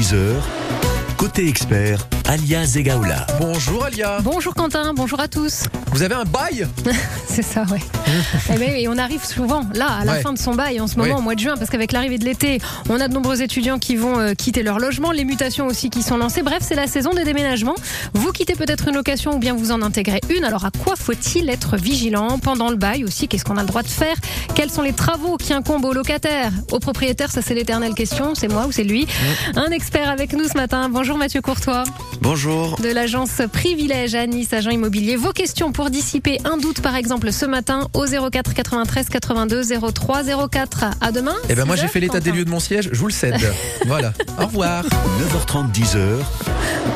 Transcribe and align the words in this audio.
10h. 0.00 0.89
Côté 1.20 1.46
expert, 1.48 1.98
Alia 2.26 2.64
Zegaoula. 2.64 3.26
Bonjour 3.38 3.84
Alia. 3.84 4.20
Bonjour 4.22 4.54
Quentin, 4.54 4.94
bonjour 4.94 5.20
à 5.20 5.28
tous. 5.28 5.64
Vous 5.92 6.02
avez 6.02 6.14
un 6.14 6.24
bail 6.24 6.66
C'est 7.28 7.42
ça, 7.42 7.64
ouais. 7.70 7.78
Eh 8.54 8.56
ben, 8.58 8.70
et 8.70 8.88
on 8.88 8.96
arrive 8.96 9.22
souvent 9.22 9.64
là 9.74 9.86
à 10.00 10.04
la 10.06 10.12
Ouais. 10.12 10.20
fin 10.22 10.32
de 10.32 10.38
son 10.38 10.54
bail 10.54 10.80
en 10.80 10.86
ce 10.86 10.96
moment 10.96 11.14
Oui. 11.14 11.18
au 11.18 11.22
mois 11.22 11.34
de 11.34 11.40
juin 11.40 11.56
parce 11.58 11.68
qu'avec 11.68 11.92
l'arrivée 11.92 12.16
de 12.16 12.24
l'été, 12.24 12.58
on 12.88 12.98
a 13.00 13.06
de 13.06 13.12
nombreux 13.12 13.42
étudiants 13.42 13.78
qui 13.78 13.96
vont 13.96 14.18
euh, 14.18 14.32
quitter 14.32 14.62
leur 14.62 14.78
logement, 14.78 15.10
les 15.12 15.24
mutations 15.26 15.66
aussi 15.66 15.90
qui 15.90 16.02
sont 16.02 16.16
lancées. 16.16 16.42
Bref, 16.42 16.60
c'est 16.62 16.74
la 16.74 16.86
saison 16.86 17.12
des 17.12 17.24
déménagements. 17.24 17.74
Vous 18.14 18.32
quittez 18.32 18.54
peut-être 18.54 18.88
une 18.88 18.94
location 18.94 19.34
ou 19.34 19.38
bien 19.38 19.54
vous 19.54 19.72
en 19.72 19.82
intégrez 19.82 20.20
une. 20.34 20.44
Alors 20.44 20.64
à 20.64 20.70
quoi 20.70 20.96
faut-il 20.96 21.50
être 21.50 21.76
vigilant 21.76 22.38
pendant 22.38 22.70
le 22.70 22.76
bail 22.76 23.04
aussi? 23.04 23.28
Qu'est-ce 23.28 23.44
qu'on 23.44 23.58
a 23.58 23.62
le 23.62 23.68
droit 23.68 23.82
de 23.82 23.88
faire? 23.88 24.16
Quels 24.54 24.70
sont 24.70 24.82
les 24.82 24.94
travaux 24.94 25.36
qui 25.36 25.52
incombent 25.52 25.84
aux 25.84 25.92
locataires? 25.94 26.52
Aux 26.72 26.78
propriétaires, 26.80 27.30
ça 27.30 27.42
c'est 27.42 27.54
l'éternelle 27.54 27.94
question. 27.94 28.34
C'est 28.34 28.48
moi 28.48 28.64
ou 28.66 28.72
c'est 28.72 28.84
lui? 28.84 29.06
Un 29.54 29.70
expert 29.70 30.08
avec 30.08 30.32
nous 30.32 30.44
ce 30.48 30.54
matin. 30.54 30.88
Bonjour 30.88 31.09
Mathieu 31.16 31.40
Courtois 31.40 31.84
Bonjour. 32.20 32.76
de 32.80 32.88
l'agence 32.88 33.40
Privilège 33.52 34.14
à 34.14 34.26
Nice, 34.26 34.52
agent 34.52 34.70
immobilier. 34.70 35.16
Vos 35.16 35.32
questions 35.32 35.72
pour 35.72 35.90
dissiper 35.90 36.38
un 36.44 36.56
doute, 36.56 36.80
par 36.80 36.96
exemple, 36.96 37.32
ce 37.32 37.46
matin 37.46 37.88
au 37.94 38.04
04 38.06 38.54
93 38.54 39.08
82 39.08 39.62
03 39.92 40.22
04. 40.50 40.84
À 41.00 41.12
demain. 41.12 41.34
Eh 41.48 41.54
ben 41.54 41.64
moi 41.64 41.76
6 41.76 41.82
j'ai 41.82 41.88
fait 41.88 42.00
l'état 42.00 42.20
des 42.20 42.32
lieux 42.32 42.44
de 42.44 42.50
mon 42.50 42.60
siège, 42.60 42.90
je 42.92 42.98
vous 42.98 43.06
le 43.06 43.12
cède. 43.12 43.36
voilà. 43.86 44.12
Au 44.38 44.46
revoir. 44.46 44.84
9h30, 44.84 45.72
10h. 45.72 46.18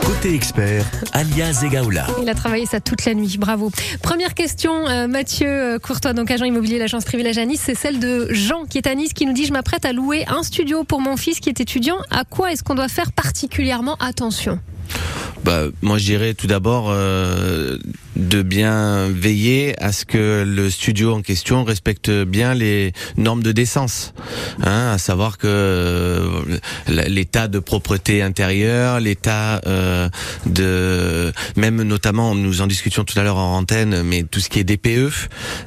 Côté 0.05 0.35
expert, 0.35 0.85
Alia 1.13 1.53
Zegaoula. 1.53 2.07
Il 2.21 2.29
a 2.29 2.35
travaillé 2.35 2.67
ça 2.67 2.81
toute 2.81 3.05
la 3.05 3.15
nuit. 3.15 3.37
Bravo. 3.39 3.71
Première 4.03 4.35
question, 4.35 4.87
euh, 4.89 5.07
Mathieu 5.07 5.49
euh, 5.49 5.79
Courtois, 5.79 6.13
donc 6.13 6.31
agent 6.31 6.45
immobilier, 6.45 6.79
l'agence 6.79 7.05
Privilège 7.05 7.39
à 7.39 7.45
Nice. 7.45 7.63
C'est 7.65 7.75
celle 7.75 7.99
de 7.99 8.29
Jean 8.31 8.65
qui 8.65 8.79
est 8.79 8.87
à 8.87 8.95
Nice 8.95 9.13
qui 9.13 9.27
nous 9.27 9.33
dit 9.33 9.47
Je 9.47 9.53
m'apprête 9.53 9.85
à 9.85 9.93
louer 9.93 10.25
un 10.29 10.43
studio 10.43 10.85
pour 10.85 11.01
mon 11.01 11.17
fils 11.17 11.41
qui 11.41 11.49
est 11.49 11.61
étudiant. 11.61 11.97
À 12.11 12.25
quoi 12.25 12.53
est-ce 12.53 12.63
qu'on 12.63 12.75
doit 12.75 12.89
faire 12.89 13.13
particulièrement 13.13 13.97
attention 14.09 14.61
Bah, 15.45 15.65
moi, 15.83 15.99
je 15.99 16.05
dirais 16.05 16.35
tout 16.35 16.47
d'abord 16.47 16.87
euh, 16.89 17.77
de 18.17 18.43
bien 18.43 19.09
veiller 19.11 19.75
à 19.83 19.93
ce 19.93 20.05
que 20.07 20.43
le 20.47 20.71
studio 20.71 21.13
en 21.15 21.21
question 21.23 21.65
respecte 21.65 22.11
bien 22.11 22.55
les 22.55 22.93
normes 23.17 23.43
de 23.43 23.53
décence. 23.53 24.15
Hein, 24.63 24.93
à 24.93 24.99
savoir 24.99 25.37
que 25.37 25.47
euh, 25.47 26.31
l'état 26.89 27.49
de 27.49 27.59
propreté 27.59 28.23
intérieure, 28.23 29.01
l'état 29.01 29.61
euh, 29.67 30.09
de 30.47 31.33
même 31.57 31.83
notamment, 31.83 32.35
nous 32.35 32.63
en 32.63 32.67
discutions 32.67 33.05
tout 33.05 33.19
à 33.19 33.23
l'heure 33.23 33.37
en 33.37 33.59
antenne, 33.59 34.03
mais 34.03 34.23
tout 34.23 34.41
ce 34.41 34.49
qui 34.49 34.61
est 34.61 34.65
DPE, 34.65 35.11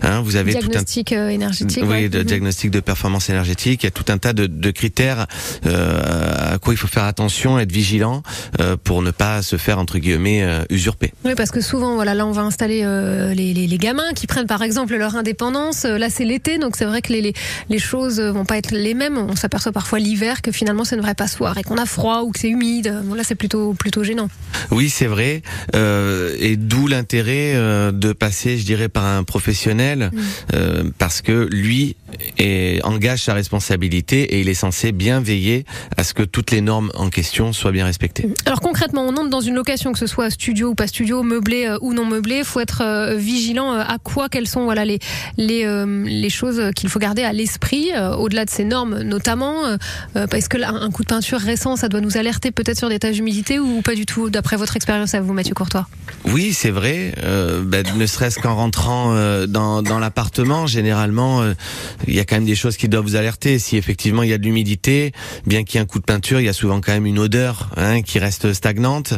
hein, 0.02 0.22
vous 0.22 0.38
avez 0.38 0.54
tout 0.54 0.60
un 0.60 0.70
Diagnostic 0.70 1.12
euh, 1.12 1.30
énergétique. 1.30 1.84
oui, 1.84 1.90
ouais. 1.90 2.10
de 2.10 2.20
Mhm. 2.20 2.24
diagnostic 2.24 2.72
de 2.72 2.80
performance 2.80 3.30
énergétique. 3.30 3.84
Il 3.84 3.86
y 3.86 3.90
a 3.90 3.92
tout 3.92 4.06
un 4.12 4.18
tas 4.18 4.34
de, 4.34 4.48
de 4.48 4.72
critères 4.72 5.28
euh, 5.66 6.54
à 6.56 6.58
quoi 6.58 6.74
il 6.74 6.78
faut 6.78 6.88
faire 6.88 7.04
attention, 7.04 7.60
être 7.60 7.72
vigilant 7.72 8.24
euh, 8.60 8.76
pour 8.82 9.02
ne 9.02 9.12
pas 9.12 9.42
se 9.44 9.58
faire 9.58 9.67
entre 9.76 10.00
guillemets 10.00 10.44
euh, 10.44 10.64
usurper. 10.70 11.14
Oui, 11.26 11.34
parce 11.36 11.52
que 11.52 11.62
souvent, 11.62 11.96
voilà, 11.96 12.14
là, 12.14 12.26
on 12.26 12.32
va 12.32 12.44
installer 12.44 12.82
euh, 12.84 13.34
les, 13.34 13.54
les, 13.54 13.68
les 13.68 13.78
gamins 13.78 14.14
qui 14.16 14.28
prennent 14.28 14.48
par 14.48 14.62
exemple 14.64 14.96
leur 14.96 15.16
indépendance. 15.16 15.86
Euh, 15.86 15.98
Là, 15.98 16.10
c'est 16.10 16.26
l'été, 16.26 16.58
donc 16.60 16.76
c'est 16.76 16.86
vrai 16.86 17.02
que 17.02 17.12
les, 17.12 17.34
les, 17.70 17.80
choses 17.80 18.20
euh, 18.20 18.32
vont 18.32 18.46
pas 18.46 18.58
être 18.58 18.72
les 18.72 18.94
mêmes. 18.94 19.18
On 19.18 19.36
s'aperçoit 19.36 19.72
parfois 19.72 20.00
l'hiver 20.00 20.42
que 20.42 20.52
finalement, 20.52 20.84
c'est 20.84 20.96
une 20.96 21.02
vraie 21.02 21.16
passoire 21.16 21.58
et 21.58 21.64
qu'on 21.64 21.78
a 21.78 21.86
froid 21.88 22.22
ou 22.22 22.32
que 22.32 22.40
c'est 22.40 22.50
humide. 22.50 22.94
Bon, 23.06 23.16
là, 23.16 23.24
c'est 23.24 23.36
plutôt 23.36 23.74
plutôt 23.74 24.04
gênant. 24.04 24.30
Oui, 24.72 24.90
c'est 24.90 25.08
vrai, 25.08 25.42
euh, 25.76 26.36
et 26.40 26.56
d'où 26.56 26.88
l'intérêt 26.88 27.54
de 27.92 28.14
passer, 28.14 28.58
je 28.58 28.66
dirais, 28.66 28.90
par 28.90 29.06
un 29.06 29.24
professionnel, 29.24 30.12
Mm. 30.54 30.92
parce 30.98 31.22
que 31.22 31.48
lui 31.52 31.96
est, 32.38 32.84
engage 32.84 33.24
sa 33.24 33.34
responsabilité 33.34 34.36
et 34.36 34.42
il 34.42 34.50
est 34.50 34.54
censé 34.54 34.92
bien 34.92 35.20
veiller 35.20 35.66
à 35.96 36.04
ce 36.04 36.14
que 36.14 36.24
toutes 36.24 36.52
les 36.52 36.62
normes 36.62 36.92
en 36.96 37.10
question 37.10 37.54
soient 37.54 37.72
bien 37.72 37.86
respectées. 37.86 38.30
Alors 38.46 38.62
concrètement, 38.62 39.04
on 39.04 39.16
entre 39.18 39.30
dans 39.30 39.42
une 39.42 39.56
location, 39.56 39.92
que 39.92 40.00
ce 40.00 40.08
soit 40.08 40.30
studio 40.30 40.70
ou 40.70 40.76
pas 40.76 40.88
studio, 40.88 41.24
meublé 41.24 41.66
euh, 41.66 41.78
ou 41.82 41.94
non 41.94 42.06
meublé, 42.06 42.44
faut 42.44 42.60
être 42.60 42.82
euh, 42.82 43.16
vigilant 43.16 43.74
euh, 43.74 43.82
à 43.82 43.98
quoi, 44.04 44.30
quelles 44.30 44.48
sont 44.48 44.64
voilà 44.66 44.86
les 44.86 45.00
les 45.38 45.66
euh, 45.66 46.04
les 46.06 46.30
choses 46.30 46.62
qu'il 46.76 46.90
faut 46.90 47.00
garder 47.00 47.24
à 47.24 47.34
l'esprit 47.34 47.92
euh, 47.94 48.16
au-delà 48.16 48.46
de 48.46 48.50
ces 48.50 48.64
normes, 48.64 49.02
notamment 49.02 49.66
euh, 49.66 50.28
parce 50.28 50.48
que 50.48 50.58
là, 50.58 50.70
un 50.70 50.92
coup 50.92 51.04
de 51.04 51.08
peinture 51.08 51.40
récent, 51.40 51.76
ça 51.76 51.90
doit 51.90 52.02
nous 52.02 52.18
alerter 52.18 52.52
peut-être 52.52 52.78
sur 52.78 52.90
des 52.90 53.00
tâches 53.00 53.16
d'humidité 53.16 53.60
ou 53.60 53.82
pas 53.82 53.96
du 53.96 54.06
tout, 54.06 54.30
d'après 54.30 54.58
votre 54.58 54.76
expérience 54.76 55.14
à 55.14 55.22
vous, 55.22 55.34
Mathieu 55.34 55.54
Courtois? 55.54 55.88
Oui, 56.26 56.54
c'est 56.54 56.72
vrai. 56.72 57.14
Ben, 57.64 57.86
ne 57.96 58.06
serait-ce 58.06 58.40
qu'en 58.40 58.56
rentrant 58.56 59.14
dans, 59.48 59.82
dans 59.82 60.00
l'appartement, 60.00 60.68
généralement, 60.68 61.44
il 62.08 62.14
y 62.16 62.20
a 62.20 62.26
quand 62.26 62.36
même 62.36 62.46
des 62.46 62.56
choses 62.56 62.78
qui 62.78 62.88
doivent 62.90 63.06
vous 63.06 63.16
alerter. 63.16 63.60
Si 63.60 63.78
effectivement 63.78 64.24
il 64.24 64.30
y 64.30 64.34
a 64.34 64.38
de 64.38 64.44
l'humidité, 64.44 65.12
bien 65.46 65.64
qu'il 65.64 65.76
y 65.76 65.78
ait 65.80 65.84
un 65.84 65.86
coup 65.86 66.00
de 66.00 66.06
peinture, 66.06 66.40
il 66.40 66.46
y 66.46 66.50
a 66.50 66.54
souvent 66.54 66.82
quand 66.82 66.92
même 66.94 67.06
une 67.06 67.20
odeur 67.20 67.70
hein, 67.78 68.02
qui 68.02 68.20
reste 68.20 68.54
stagnante. 68.54 69.14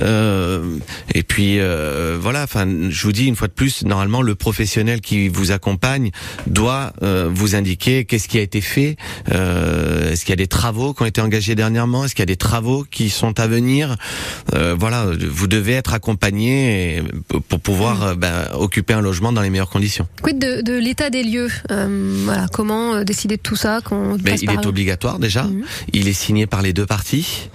Euh, 0.00 0.78
et 1.14 1.22
puis 1.22 1.58
euh, 1.58 2.16
voilà. 2.20 2.42
Enfin, 2.44 2.66
je 2.88 3.02
vous 3.02 3.12
dis 3.12 3.26
une 3.26 3.36
fois 3.36 3.48
de 3.48 3.52
plus, 3.52 3.84
normalement, 3.84 4.22
le 4.22 4.34
professionnel 4.34 5.00
qui 5.00 5.28
vous 5.28 5.50
accompagne 5.52 6.10
doit 6.46 6.92
euh, 7.02 7.28
vous 7.32 7.54
indiquer 7.56 8.04
qu'est-ce 8.04 8.28
qui 8.28 8.38
a 8.38 8.42
été 8.42 8.60
fait. 8.60 8.96
Euh, 9.32 10.12
Est-ce 10.12 10.24
qu'il 10.24 10.30
y 10.30 10.34
a 10.34 10.36
des 10.36 10.46
travaux 10.46 10.94
qui 10.94 11.02
ont 11.02 11.06
été 11.06 11.20
engagés 11.20 11.54
dernièrement? 11.54 12.04
Est-ce 12.04 12.14
qu'il 12.14 12.22
y 12.22 12.24
a 12.24 12.26
des 12.26 12.36
travaux 12.36 12.84
qui 12.90 13.10
sont 13.10 13.38
à 13.40 13.46
venir? 13.46 13.96
Euh, 14.54 14.74
Voilà, 14.78 15.06
vous 15.30 15.46
devez 15.46 15.72
être 15.72 15.94
accompagné 15.94 17.02
pour 17.48 17.60
pouvoir 17.60 18.02
euh, 18.02 18.14
ben, 18.14 18.48
occuper 18.54 18.94
un 18.94 19.00
logement 19.00 19.32
dans 19.32 19.42
les 19.42 19.50
meilleures 19.50 19.70
conditions. 19.70 20.06
Quid 20.22 20.38
de, 20.38 20.62
de 20.62 20.78
l'état 20.78 21.10
des 21.10 21.22
lieux 21.22 21.48
euh, 21.70 22.13
Voilà, 22.24 22.46
comment 22.52 22.94
euh, 22.94 23.04
décider 23.04 23.36
de 23.36 23.42
tout 23.42 23.56
ça 23.56 23.80
passe 24.24 24.42
il 24.42 24.46
par- 24.46 24.54
est 24.62 24.66
obligatoire 24.66 25.18
déjà. 25.18 25.44
Mhm. 25.44 25.64
Il 25.92 26.08
est 26.08 26.12
signé 26.12 26.46
par 26.46 26.62
les 26.62 26.72
deux 26.72 26.86
parties. 26.86 27.48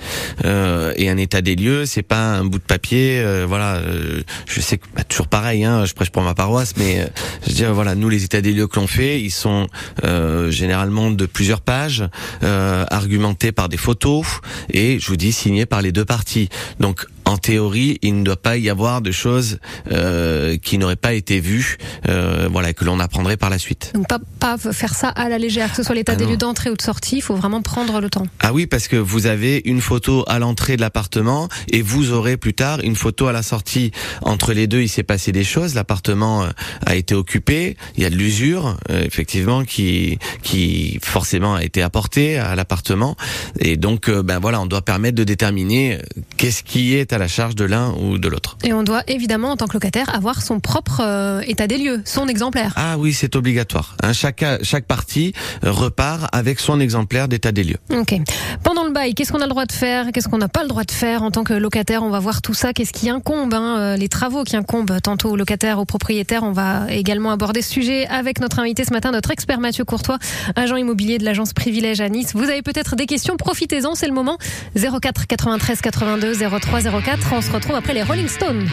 Euh, 0.46 0.94
et 0.98 1.10
un 1.10 1.18
état 1.18 1.42
des 1.42 1.56
lieux, 1.56 1.86
c'est 1.86 2.04
pas 2.04 2.38
un 2.38 2.44
bout 2.46 2.60
de 2.60 2.64
papier. 2.64 3.20
euh, 3.20 3.46
voilà, 3.48 3.76
euh, 3.78 4.22
je 4.48 4.60
sais 4.62 4.78
que 4.78 4.86
bah, 4.96 5.04
toujours 5.04 5.28
pareil. 5.28 5.64
Hein, 5.64 5.86
je 5.86 5.94
prêche 5.94 6.10
pour 6.10 6.22
ma 6.24 6.34
paroisse, 6.34 6.74
mais 6.78 7.02
euh, 7.02 7.06
je 7.44 7.50
veux 7.50 7.56
dire 7.56 7.74
voilà, 7.74 7.96
nous 7.96 8.10
les 8.10 8.24
états 8.24 8.42
des 8.42 8.52
lieux 8.54 8.68
que 8.68 8.80
l'on 8.80 8.88
fait, 8.88 9.22
ils 9.22 9.32
sont 9.32 9.68
euh, 10.04 10.52
généralement 10.52 11.12
de 11.12 11.26
plusieurs 11.26 11.62
pages, 11.62 12.04
euh, 12.44 12.86
argumentés 12.90 13.52
par 13.52 13.70
des 13.70 13.78
photos 13.78 14.26
et 14.72 15.00
je 15.00 15.08
vous 15.08 15.18
dis 15.18 15.32
signés 15.32 15.66
par 15.66 15.82
les 15.82 15.92
deux 15.92 16.06
parties. 16.06 16.50
Donc 16.80 17.06
en 17.30 17.38
théorie, 17.38 18.00
il 18.02 18.18
ne 18.20 18.24
doit 18.24 18.42
pas 18.42 18.58
y 18.58 18.70
avoir 18.70 19.02
de 19.02 19.12
choses 19.12 19.60
euh, 19.92 20.58
qui 20.58 20.78
n'auraient 20.80 20.96
pas 20.96 21.14
été 21.14 21.40
vues, 21.40 21.78
euh, 22.08 22.50
voilà, 22.52 22.74
que 22.74 22.84
l'on 22.86 23.00
apprendrait 23.00 23.38
par 23.38 23.52
la 23.52 23.60
suite. 23.60 23.92
Donc 23.94 24.08
pas, 24.08 24.20
pas 24.40 24.58
faire 24.58 24.96
ça 24.96 25.10
à 25.10 25.30
la 25.30 25.38
légère, 25.38 25.70
que 25.70 25.76
ce 25.78 25.84
soit 25.84 25.94
l'état 25.94 26.14
Ah 26.14 26.16
des 26.16 26.24
non. 26.26 26.32
lieux 26.32 26.38
d'entrée 26.38 26.72
ou 26.72 26.76
de 26.76 26.82
sortie, 26.82 27.18
il 27.18 27.22
faut 27.22 27.36
vraiment 27.36 27.62
prendre 27.62 28.02
le 28.02 28.10
temps. 28.10 28.26
Ah 28.40 28.52
oui, 28.52 28.66
parce 28.66 28.88
que 28.88 28.96
vous 28.96 29.28
avez 29.28 29.62
une 29.66 29.80
photo 29.80 30.24
à 30.28 30.40
l'entrée 30.40 30.76
de 30.76 30.82
l'appartement 30.82 31.50
et 31.72 31.84
vous 31.84 32.12
aurez 32.12 32.36
plus 32.36 32.56
tard 32.56 32.80
une 32.82 32.96
photo 32.96 33.28
à 33.28 33.32
la 33.32 33.44
sortie. 33.44 33.92
Entre 34.24 34.54
les 34.54 34.66
deux, 34.66 34.82
il 34.82 34.90
s'est 34.90 35.04
passé 35.04 35.32
des 35.32 35.44
choses. 35.44 35.76
L'appartement 35.76 36.44
euh, 36.44 36.50
a 36.88 36.96
été 36.96 37.14
occupé. 37.14 37.78
Il 37.96 38.02
y 38.02 38.06
a 38.08 38.10
de 38.10 38.16
l'usure, 38.16 38.76
euh, 38.90 39.04
effectivement, 39.04 39.64
qui 39.66 40.18
qui 40.42 40.98
forcément 41.04 41.56
a 41.56 41.64
été 41.64 41.84
apportée 41.84 42.40
à 42.40 42.56
l'appartement. 42.56 43.16
Et 43.60 43.78
donc, 43.78 44.10
euh, 44.10 44.24
ben 44.24 44.40
voilà, 44.40 44.60
on 44.62 44.66
doit 44.66 44.82
permettre 44.82 45.16
de 45.16 45.24
déterminer 45.24 45.96
euh, 45.96 46.00
qu'est-ce 46.38 46.64
qui 46.64 46.96
est 46.96 47.14
à 47.14 47.19
la 47.20 47.28
charge 47.28 47.56
de 47.56 47.66
l'un 47.66 47.94
ou 47.94 48.18
de 48.18 48.28
l'autre. 48.28 48.58
Et 48.64 48.74
on 48.74 48.84
doit 48.84 49.04
évidemment, 49.08 49.52
en 49.52 49.58
tant 49.58 49.68
que 49.68 49.74
locataire, 49.74 50.14
avoir 50.16 50.42
son 50.42 50.60
propre 50.60 51.02
euh, 51.04 51.42
état 51.46 51.68
des 51.68 51.78
lieux, 51.78 52.02
son 52.06 52.28
exemplaire. 52.28 52.74
Ah 52.76 52.98
oui, 52.98 53.14
c'est 53.14 53.36
obligatoire. 53.36 53.96
Hein, 54.02 54.14
chaque 54.14 54.44
chaque 54.64 54.86
partie 54.86 55.34
euh, 55.64 55.72
repart 55.72 56.28
avec 56.32 56.60
son 56.60 56.80
exemplaire 56.80 57.28
d'état 57.28 57.52
des 57.52 57.64
lieux. 57.64 57.78
Ok. 57.92 58.16
Pendant 58.64 58.86
le 58.86 58.92
bail, 58.92 59.14
qu'est-ce 59.14 59.32
qu'on 59.32 59.42
a 59.42 59.46
le 59.46 59.50
droit 59.50 59.66
de 59.66 59.72
faire? 59.72 60.08
Qu'est-ce 60.14 60.28
qu'on 60.28 60.38
n'a 60.38 60.48
pas 60.48 60.64
le 60.64 60.70
droit 60.70 60.84
de 60.84 60.92
faire? 60.92 61.24
En 61.24 61.32
tant 61.32 61.44
que 61.44 61.54
locataire 61.54 62.04
On 62.04 62.10
va 62.10 62.20
voir 62.20 62.42
tout 62.42 62.54
ça. 62.54 62.74
Qu'est-ce 62.74 62.94
qui 62.94 63.10
incombe 63.10 63.54
hein, 63.54 63.78
euh, 63.78 63.98
Les 63.98 64.10
travaux 64.10 64.44
qui 64.44 64.56
incombent? 64.56 65.00
Tantôt 65.02 65.32
aux 65.32 65.36
locataires, 65.36 65.80
aux 65.80 65.86
propriétaires. 65.86 66.44
On 66.44 66.52
va 66.52 66.92
également 66.92 67.32
aborder 67.32 67.62
ce 67.62 67.72
sujet 67.72 68.08
avec 68.08 68.40
notre 68.40 68.60
invité 68.60 68.86
ce 68.86 68.94
matin, 68.94 69.12
notre 69.12 69.32
expert 69.32 69.60
Mathieu 69.60 69.84
Courtois, 69.84 70.18
agent 70.56 70.78
immobilier 70.78 71.18
de 71.18 71.26
l'agence 71.26 71.54
Privilège 71.54 72.02
à 72.02 72.10
Nice. 72.10 72.32
Vous 72.34 72.44
avez 72.44 72.62
peut-être 72.62 72.96
des 72.96 73.06
questions 73.06 73.36
Profitez-en, 73.36 73.96
c'est 73.96 74.08
le 74.08 74.14
moment. 74.14 74.38
04 74.76 75.28
93 75.28 75.82
82 75.82 76.34
03 76.60 76.82
04. 77.02 77.09
On 77.32 77.42
se 77.42 77.52
retrouve 77.52 77.76
après 77.76 77.96
les 77.96 78.04
Rolling 78.04 78.28
Stones. 78.28 78.68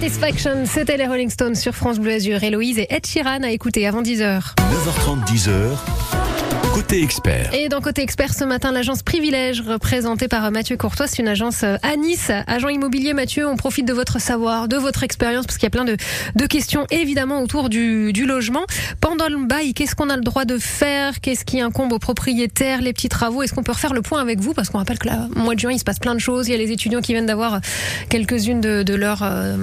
Satisfaction, 0.00 0.64
c'était 0.64 0.96
les 0.96 1.06
Rolling 1.06 1.28
Stones 1.28 1.54
sur 1.54 1.74
France 1.74 1.98
Bleu 1.98 2.12
Azur. 2.12 2.42
Héloïse 2.42 2.78
et 2.78 2.86
Ed 2.88 3.04
Sheeran 3.04 3.42
à 3.42 3.50
écouter 3.50 3.86
avant 3.86 4.00
10h. 4.00 4.54
9h30, 4.56 5.26
10h. 5.26 6.19
Côté 6.74 7.02
expert. 7.02 7.52
Et 7.52 7.68
dans 7.68 7.80
Côté 7.80 8.02
Expert 8.02 8.32
ce 8.32 8.44
matin, 8.44 8.70
l'agence 8.70 9.02
Privilège, 9.02 9.60
représentée 9.60 10.28
par 10.28 10.50
Mathieu 10.52 10.76
Courtois, 10.76 11.08
c'est 11.08 11.18
une 11.18 11.28
agence 11.28 11.62
euh, 11.64 11.76
à 11.82 11.96
Nice. 11.96 12.30
Agent 12.46 12.68
immobilier, 12.68 13.12
Mathieu, 13.12 13.46
on 13.46 13.56
profite 13.56 13.86
de 13.86 13.92
votre 13.92 14.20
savoir, 14.20 14.68
de 14.68 14.76
votre 14.76 15.02
expérience, 15.02 15.46
parce 15.46 15.58
qu'il 15.58 15.66
y 15.66 15.66
a 15.66 15.70
plein 15.70 15.84
de, 15.84 15.96
de 16.36 16.46
questions 16.46 16.86
évidemment 16.90 17.42
autour 17.42 17.68
du, 17.68 18.12
du 18.12 18.24
logement. 18.24 18.64
Pendant 19.00 19.28
le 19.28 19.44
bail, 19.46 19.74
qu'est-ce 19.74 19.96
qu'on 19.96 20.10
a 20.10 20.16
le 20.16 20.22
droit 20.22 20.44
de 20.44 20.58
faire? 20.58 21.20
Qu'est-ce 21.20 21.44
qui 21.44 21.60
incombe 21.60 21.92
aux 21.92 21.98
propriétaires? 21.98 22.80
Les 22.80 22.92
petits 22.92 23.08
travaux 23.08 23.42
Est-ce 23.42 23.52
qu'on 23.52 23.62
peut 23.64 23.72
refaire 23.72 23.92
le 23.92 24.02
point 24.02 24.20
avec 24.20 24.38
vous? 24.38 24.54
Parce 24.54 24.70
qu'on 24.70 24.78
rappelle 24.78 24.98
que 24.98 25.08
là, 25.08 25.28
au 25.34 25.40
mois 25.40 25.54
de 25.54 25.60
juin, 25.60 25.72
il 25.72 25.78
se 25.78 25.84
passe 25.84 25.98
plein 25.98 26.14
de 26.14 26.20
choses. 26.20 26.48
Il 26.48 26.52
y 26.52 26.54
a 26.54 26.58
les 26.58 26.70
étudiants 26.70 27.00
qui 27.00 27.12
viennent 27.12 27.26
d'avoir 27.26 27.60
quelques-unes 28.08 28.60
de, 28.60 28.82
de 28.84 28.94
leur 28.94 29.20
euh, 29.22 29.56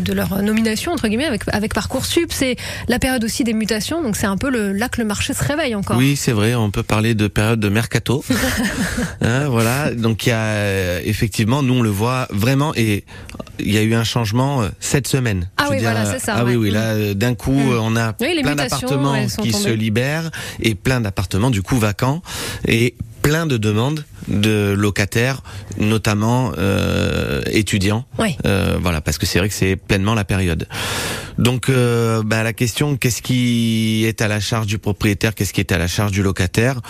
de 0.00 0.12
leur 0.12 0.42
nomination 0.42 0.92
entre 0.92 1.08
guillemets 1.08 1.26
avec 1.26 1.42
avec 1.52 1.72
parcoursup. 1.72 2.32
C'est 2.32 2.56
la 2.88 2.98
période 2.98 3.22
aussi 3.24 3.44
des 3.44 3.52
mutations, 3.54 4.02
donc 4.02 4.16
c'est 4.16 4.26
un 4.26 4.36
peu 4.36 4.50
le, 4.50 4.72
là 4.72 4.88
que 4.88 5.00
le 5.00 5.06
marché 5.06 5.34
se 5.34 5.44
réveille 5.44 5.74
encore. 5.74 5.96
Oui, 5.96 6.16
c'est 6.16 6.32
vrai, 6.32 6.47
on 6.54 6.70
peut 6.70 6.82
parler 6.82 7.14
de 7.14 7.26
période 7.28 7.60
de 7.60 7.68
mercato. 7.68 8.24
Hein, 9.20 9.48
voilà, 9.48 9.92
donc 9.94 10.26
il 10.26 10.30
y 10.30 10.32
a 10.32 10.38
euh, 10.38 11.00
effectivement, 11.04 11.62
nous 11.62 11.74
on 11.74 11.82
le 11.82 11.90
voit 11.90 12.28
vraiment, 12.30 12.72
et 12.76 13.04
il 13.58 13.70
y 13.72 13.76
a 13.78 13.82
eu 13.82 13.94
un 13.94 14.04
changement 14.04 14.62
euh, 14.62 14.68
cette 14.80 15.06
semaine. 15.08 15.48
Ah 15.56 15.64
Je 15.66 15.72
oui, 15.72 15.78
voilà, 15.82 16.04
c'est 16.06 16.18
ça, 16.24 16.34
Ah 16.38 16.44
oui, 16.44 16.52
ouais. 16.52 16.56
oui, 16.56 16.70
là, 16.70 16.80
euh, 16.92 17.14
d'un 17.14 17.34
coup, 17.34 17.52
Mm. 17.52 17.78
on 17.82 17.96
a 17.96 18.14
Oui, 18.20 18.40
plein 18.42 18.54
d'appartements 18.54 19.14
qui 19.42 19.52
se 19.52 19.68
libèrent 19.68 20.30
et 20.60 20.74
plein 20.74 21.00
d'appartements 21.00 21.50
du 21.50 21.62
coup 21.62 21.78
vacants 21.78 22.22
et 22.66 22.94
plein 23.28 23.44
de 23.44 23.58
demandes 23.58 24.06
de 24.26 24.72
locataires, 24.74 25.42
notamment 25.76 26.52
euh, 26.56 27.42
étudiants. 27.52 28.06
Oui. 28.18 28.38
Euh, 28.46 28.78
voilà, 28.80 29.02
parce 29.02 29.18
que 29.18 29.26
c'est 29.26 29.38
vrai 29.38 29.50
que 29.50 29.54
c'est 29.54 29.76
pleinement 29.76 30.14
la 30.14 30.24
période. 30.24 30.66
Donc, 31.36 31.68
euh, 31.68 32.22
bah, 32.24 32.42
la 32.42 32.54
question, 32.54 32.96
qu'est-ce 32.96 33.20
qui 33.20 34.06
est 34.06 34.22
à 34.22 34.28
la 34.28 34.40
charge 34.40 34.66
du 34.66 34.78
propriétaire, 34.78 35.34
qu'est-ce 35.34 35.52
qui 35.52 35.60
est 35.60 35.72
à 35.72 35.78
la 35.78 35.88
charge 35.88 36.10
du 36.10 36.22
locataire? 36.22 36.80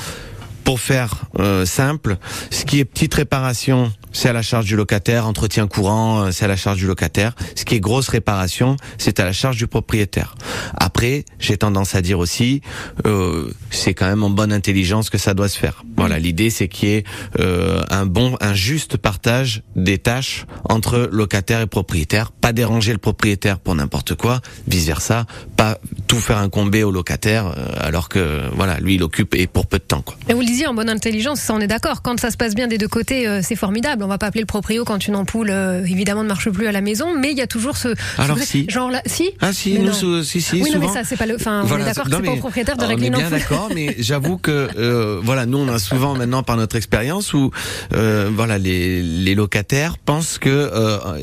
Pour 0.69 0.81
faire 0.81 1.25
euh, 1.39 1.65
simple, 1.65 2.19
ce 2.51 2.67
qui 2.67 2.79
est 2.79 2.85
petite 2.85 3.15
réparation, 3.15 3.91
c'est 4.13 4.29
à 4.29 4.33
la 4.33 4.43
charge 4.43 4.67
du 4.67 4.77
locataire. 4.77 5.27
Entretien 5.27 5.67
courant, 5.67 6.21
euh, 6.21 6.31
c'est 6.31 6.45
à 6.45 6.49
la 6.49 6.57
charge 6.57 6.79
du 6.79 6.87
locataire. 6.87 7.35
Ce 7.55 7.65
qui 7.65 7.75
est 7.75 7.81
grosse 7.81 8.09
réparation, 8.09 8.77
c'est 8.99 9.21
à 9.21 9.25
la 9.25 9.33
charge 9.33 9.57
du 9.57 9.67
propriétaire. 9.67 10.35
Après, 10.77 11.25
j'ai 11.39 11.57
tendance 11.57 11.95
à 11.95 12.03
dire 12.03 12.19
aussi, 12.19 12.61
euh, 13.07 13.51
c'est 13.71 13.95
quand 13.95 14.07
même 14.07 14.23
en 14.23 14.31
bonne 14.31 14.53
intelligence 14.53 15.09
que 15.09 15.19
ça 15.19 15.35
doit 15.35 15.49
se 15.49 15.59
faire. 15.59 15.85
Voilà, 15.97 16.19
l'idée 16.19 16.51
c'est 16.51 16.69
qu'il 16.69 16.89
y 16.89 16.93
ait 16.97 17.05
euh, 17.39 17.83
un 17.91 18.07
bon, 18.07 18.37
un 18.41 18.55
juste 18.55 18.97
partage 18.97 19.63
des 19.77 19.99
tâches 19.99 20.47
entre 20.69 21.09
locataire 21.13 21.61
et 21.61 21.67
propriétaire. 21.67 22.33
Pas 22.33 22.53
déranger 22.53 22.93
le 22.93 22.99
propriétaire 22.99 23.59
pour 23.59 23.75
n'importe 23.75 24.15
quoi, 24.15 24.41
vice 24.67 24.87
versa. 24.87 25.27
Pas 25.57 25.79
tout 26.07 26.21
faire 26.21 26.39
incomber 26.39 26.83
au 26.83 26.91
locataire, 26.91 27.55
alors 27.79 28.09
que 28.09 28.43
voilà, 28.55 28.79
lui 28.81 28.95
il 28.95 29.03
occupe 29.03 29.35
et 29.35 29.47
pour 29.47 29.67
peu 29.67 29.79
de 29.79 29.85
temps 29.85 30.03
quoi. 30.03 30.17
Et 30.29 30.35
vous 30.35 30.41
le 30.41 30.47
disiez 30.59 30.67
en 30.67 30.75
bonne 30.75 30.89
intelligence, 30.91 31.39
ça 31.41 31.55
on 31.55 31.61
est 31.61 31.69
d'accord. 31.69 32.03
Quand 32.03 32.19
ça 32.19 32.33
se 32.33 32.37
passe 32.37 32.57
bien 32.57 32.67
des 32.67 32.79
deux 32.79 32.89
côtés, 32.89 33.29
euh, 33.29 33.41
c'est 33.45 33.55
formidable. 33.55 34.03
On 34.03 34.09
va 34.09 34.19
pas 34.19 34.27
appeler 34.27 34.41
le 34.41 34.47
proprio 34.47 34.85
quand 34.85 35.07
une 35.07 35.15
ampoule 35.15 35.51
euh, 35.51 35.85
évidemment 35.85 36.25
ne 36.25 36.29
marche 36.29 36.51
plus 36.51 36.67
à 36.67 36.73
la 36.73 36.81
maison, 36.81 37.15
mais 37.17 37.31
il 37.31 37.39
y 37.39 37.43
a 37.43 37.47
toujours 37.47 37.77
ce 37.77 37.95
Alors 38.21 38.37
ce- 38.39 38.45
si. 38.45 38.67
genre 38.69 38.91
là, 38.91 39.01
si. 39.07 39.31
Ah 39.41 39.53
si, 39.53 39.75
Mais 39.75 39.79
nous, 39.81 39.87
non. 40.17 40.23
si, 40.25 40.41
si, 40.41 40.61
oui, 40.61 40.71
non, 40.73 40.81
mais 40.81 40.89
ça 40.89 41.05
c'est 41.05 41.17
pas 41.17 41.27
le. 41.27 41.37
Enfin, 41.37 41.61
on 41.63 41.67
Voilà, 41.67 41.85
est 41.85 41.87
d'accord 41.87 42.07
c'est 42.11 42.21
pas 42.23 42.33
au 42.33 42.37
propriétaire 42.39 42.77
de 42.77 42.83
on 42.85 42.89
régler 42.89 43.05
est 43.07 43.09
une 43.11 43.17
bien 43.19 43.31
d'accord, 43.31 43.71
mais 43.73 43.95
j'avoue 44.01 44.37
que 44.37 44.69
euh, 44.77 45.21
voilà, 45.23 45.47
nous 45.47 45.59
on 45.59 45.69
a 45.69 45.79
souvent 45.79 46.17
maintenant 46.17 46.43
par 46.43 46.57
notre 46.57 46.75
expérience 46.75 47.33
où 47.35 47.53
voilà 47.93 48.59
les, 48.59 49.01
les 49.01 49.35
locataires 49.37 49.97
pensent 49.99 50.39
que 50.39 50.71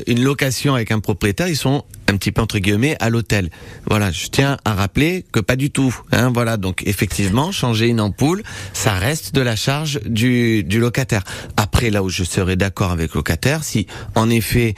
une 0.06 0.22
location 0.24 0.74
avec 0.74 0.90
un 0.92 1.00
propriétaire, 1.00 1.48
ils 1.48 1.56
sont 1.56 1.84
un 2.08 2.16
petit 2.16 2.30
peu 2.32 2.40
entre 2.40 2.58
guillemets 2.58 2.96
à 3.00 3.10
l'hôtel. 3.10 3.50
Voilà, 3.86 4.10
je 4.12 4.28
tiens 4.28 4.56
à 4.64 4.74
rappeler 4.74 5.24
que 5.32 5.40
pas 5.40 5.56
du 5.56 5.70
tout. 5.70 5.94
Hein, 6.12 6.30
voilà, 6.32 6.56
donc 6.56 6.82
effectivement, 6.86 7.50
changer 7.52 7.88
une 7.88 8.00
ampoule, 8.00 8.42
ça 8.72 8.92
reste 8.92 9.25
de 9.32 9.40
la 9.40 9.56
charge 9.56 10.00
du, 10.04 10.64
du 10.64 10.80
locataire. 10.80 11.22
Après, 11.56 11.90
là 11.90 12.02
où 12.02 12.08
je 12.08 12.24
serais 12.24 12.56
d'accord 12.56 12.90
avec 12.90 13.14
le 13.14 13.18
locataire, 13.18 13.64
si 13.64 13.86
en 14.14 14.30
effet 14.30 14.74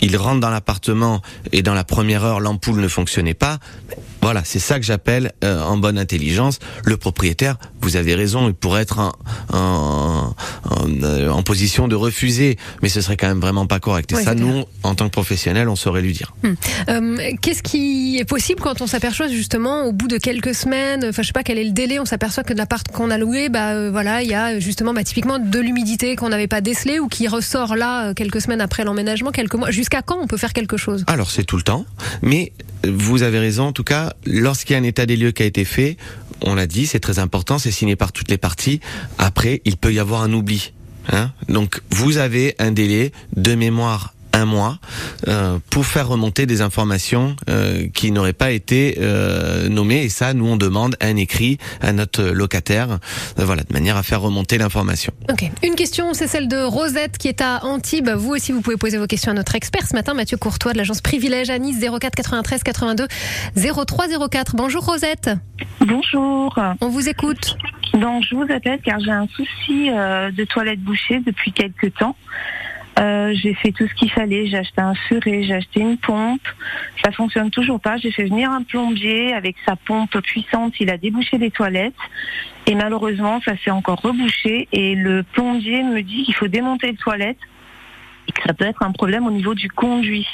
il 0.00 0.16
rentre 0.16 0.40
dans 0.40 0.50
l'appartement 0.50 1.22
et 1.52 1.62
dans 1.62 1.74
la 1.74 1.84
première 1.84 2.24
heure 2.24 2.40
l'ampoule 2.40 2.80
ne 2.80 2.88
fonctionnait 2.88 3.34
pas, 3.34 3.58
voilà, 4.22 4.42
c'est 4.44 4.58
ça 4.58 4.78
que 4.78 4.84
j'appelle 4.86 5.32
euh, 5.44 5.62
en 5.62 5.76
bonne 5.76 5.98
intelligence. 5.98 6.58
Le 6.84 6.96
propriétaire, 6.96 7.56
vous 7.80 7.96
avez 7.96 8.14
raison, 8.14 8.48
il 8.48 8.54
pourrait 8.54 8.82
être 8.82 8.98
en, 9.00 9.12
en, 9.52 10.34
en, 10.70 10.88
euh, 11.02 11.28
en 11.28 11.42
position 11.42 11.88
de 11.88 11.94
refuser, 11.94 12.56
mais 12.82 12.88
ce 12.88 13.00
serait 13.00 13.16
quand 13.16 13.26
même 13.28 13.40
vraiment 13.40 13.66
pas 13.66 13.80
correct. 13.80 14.12
Et 14.12 14.16
Ouais, 14.16 14.22
ça, 14.24 14.34
clair. 14.34 14.46
nous, 14.46 14.64
en 14.82 14.94
tant 14.94 15.06
que 15.06 15.10
professionnels, 15.12 15.68
on 15.68 15.76
saurait 15.76 16.02
lui 16.02 16.12
dire. 16.12 16.32
Euh, 16.88 17.16
Qu'est-ce 17.40 17.62
qui 17.62 18.18
est 18.18 18.24
possible 18.24 18.60
quand 18.60 18.80
on 18.80 18.86
s'aperçoit 18.86 19.28
justement 19.28 19.84
au 19.86 19.92
bout 19.92 20.08
de 20.08 20.18
quelques 20.18 20.54
semaines, 20.54 21.04
enfin 21.08 21.22
je 21.22 21.26
sais 21.28 21.32
pas 21.32 21.42
quel 21.42 21.58
est 21.58 21.64
le 21.64 21.72
délai, 21.72 21.98
on 21.98 22.04
s'aperçoit 22.04 22.44
que 22.44 22.52
de 22.52 22.58
l'appart 22.58 22.86
qu'on 22.92 23.10
a 23.10 23.18
loué, 23.18 23.48
bah 23.48 23.70
euh, 23.70 23.90
voilà, 23.90 24.22
il 24.22 24.28
y 24.28 24.34
a 24.34 24.58
justement 24.60 24.94
bah, 24.94 25.04
typiquement 25.04 25.38
de 25.38 25.58
l'humidité 25.58 26.14
qu'on 26.16 26.28
n'avait 26.28 26.46
pas 26.46 26.60
décelée 26.60 26.98
ou 27.00 27.08
qui 27.08 27.26
ressort 27.28 27.74
là 27.76 28.14
quelques 28.14 28.40
semaines 28.40 28.60
après 28.60 28.84
l'emménagement, 28.84 29.30
quelques 29.30 29.54
mois. 29.54 29.70
Jusqu'à 29.70 30.02
quand 30.02 30.18
on 30.20 30.26
peut 30.26 30.36
faire 30.36 30.52
quelque 30.52 30.76
chose? 30.76 31.04
Alors 31.06 31.30
c'est 31.30 31.44
tout 31.44 31.56
le 31.56 31.62
temps, 31.62 31.84
mais 32.22 32.52
vous 32.86 33.22
avez 33.22 33.38
raison. 33.38 33.64
En 33.64 33.72
tout 33.72 33.84
cas, 33.84 34.11
lorsqu'il 34.24 34.74
y 34.74 34.76
a 34.76 34.80
un 34.80 34.84
état 34.84 35.06
des 35.06 35.16
lieux 35.16 35.32
qui 35.32 35.42
a 35.42 35.46
été 35.46 35.64
fait, 35.64 35.96
on 36.44 36.54
l'a 36.54 36.66
dit, 36.66 36.86
c'est 36.86 37.00
très 37.00 37.18
important, 37.18 37.58
c'est 37.58 37.70
signé 37.70 37.96
par 37.96 38.12
toutes 38.12 38.30
les 38.30 38.38
parties. 38.38 38.80
Après, 39.18 39.62
il 39.64 39.76
peut 39.76 39.92
y 39.92 39.98
avoir 39.98 40.22
un 40.22 40.32
oubli. 40.32 40.72
Hein 41.10 41.32
Donc 41.48 41.80
vous 41.90 42.18
avez 42.18 42.54
un 42.58 42.70
délai 42.70 43.12
de 43.36 43.54
mémoire 43.54 44.14
un 44.32 44.44
mois 44.44 44.78
euh, 45.28 45.58
pour 45.70 45.86
faire 45.86 46.08
remonter 46.08 46.46
des 46.46 46.60
informations 46.62 47.36
euh, 47.48 47.88
qui 47.92 48.10
n'auraient 48.10 48.32
pas 48.32 48.50
été 48.50 48.96
euh, 49.00 49.68
nommées 49.68 50.02
et 50.02 50.08
ça 50.08 50.34
nous 50.34 50.46
on 50.46 50.56
demande 50.56 50.96
un 51.00 51.16
écrit 51.16 51.58
à 51.80 51.92
notre 51.92 52.22
locataire 52.22 52.98
euh, 53.38 53.44
voilà 53.44 53.62
de 53.62 53.72
manière 53.72 53.96
à 53.96 54.02
faire 54.02 54.20
remonter 54.20 54.58
l'information. 54.58 55.12
Ok. 55.30 55.50
Une 55.62 55.74
question, 55.74 56.14
c'est 56.14 56.26
celle 56.26 56.48
de 56.48 56.62
Rosette 56.62 57.18
qui 57.18 57.28
est 57.28 57.40
à 57.40 57.64
Antibes. 57.64 58.10
Vous 58.10 58.30
aussi, 58.32 58.52
vous 58.52 58.60
pouvez 58.60 58.76
poser 58.76 58.98
vos 58.98 59.06
questions 59.06 59.30
à 59.32 59.34
notre 59.34 59.54
expert 59.54 59.86
ce 59.86 59.94
matin, 59.94 60.14
Mathieu 60.14 60.36
Courtois 60.36 60.72
de 60.72 60.78
l'agence 60.78 61.00
Privilège 61.00 61.50
à 61.50 61.58
Nice 61.58 61.78
04 61.80 62.14
93 62.14 62.62
82 62.62 63.06
03 63.86 64.28
04. 64.30 64.56
Bonjour 64.56 64.84
Rosette, 64.84 65.30
Bonjour. 65.80 66.58
on 66.80 66.88
vous 66.88 67.08
écoute. 67.08 67.56
Donc 67.94 68.24
je 68.28 68.34
vous 68.34 68.46
appelle 68.50 68.80
car 68.84 68.98
j'ai 69.00 69.10
un 69.10 69.26
souci 69.28 69.90
euh, 69.90 70.30
de 70.30 70.44
toilette 70.44 70.80
bouchée 70.80 71.20
depuis 71.20 71.52
quelques 71.52 71.94
temps. 71.94 72.16
Euh, 73.02 73.34
j'ai 73.34 73.54
fait 73.54 73.72
tout 73.72 73.86
ce 73.88 73.94
qu'il 73.94 74.10
fallait, 74.10 74.46
j'ai 74.46 74.58
acheté 74.58 74.80
un 74.80 74.94
furet, 74.94 75.42
j'ai 75.42 75.54
acheté 75.54 75.80
une 75.80 75.96
pompe. 75.96 76.46
Ça 77.02 77.10
fonctionne 77.10 77.50
toujours 77.50 77.80
pas. 77.80 77.96
J'ai 77.96 78.12
fait 78.12 78.24
venir 78.24 78.50
un 78.50 78.62
plombier 78.62 79.34
avec 79.34 79.56
sa 79.66 79.76
pompe 79.76 80.20
puissante, 80.20 80.74
il 80.78 80.88
a 80.90 80.96
débouché 80.96 81.38
les 81.38 81.50
toilettes. 81.50 81.94
Et 82.66 82.74
malheureusement, 82.76 83.40
ça 83.44 83.54
s'est 83.64 83.70
encore 83.70 84.00
rebouché. 84.00 84.68
Et 84.72 84.94
le 84.94 85.24
plombier 85.24 85.82
me 85.82 86.00
dit 86.02 86.22
qu'il 86.22 86.34
faut 86.34 86.48
démonter 86.48 86.92
les 86.92 86.96
toilettes 86.96 87.38
ça 88.46 88.52
peut 88.54 88.64
être 88.64 88.82
un 88.82 88.92
problème 88.92 89.26
au 89.26 89.30
niveau 89.30 89.54
du 89.54 89.68
conduit. 89.70 90.26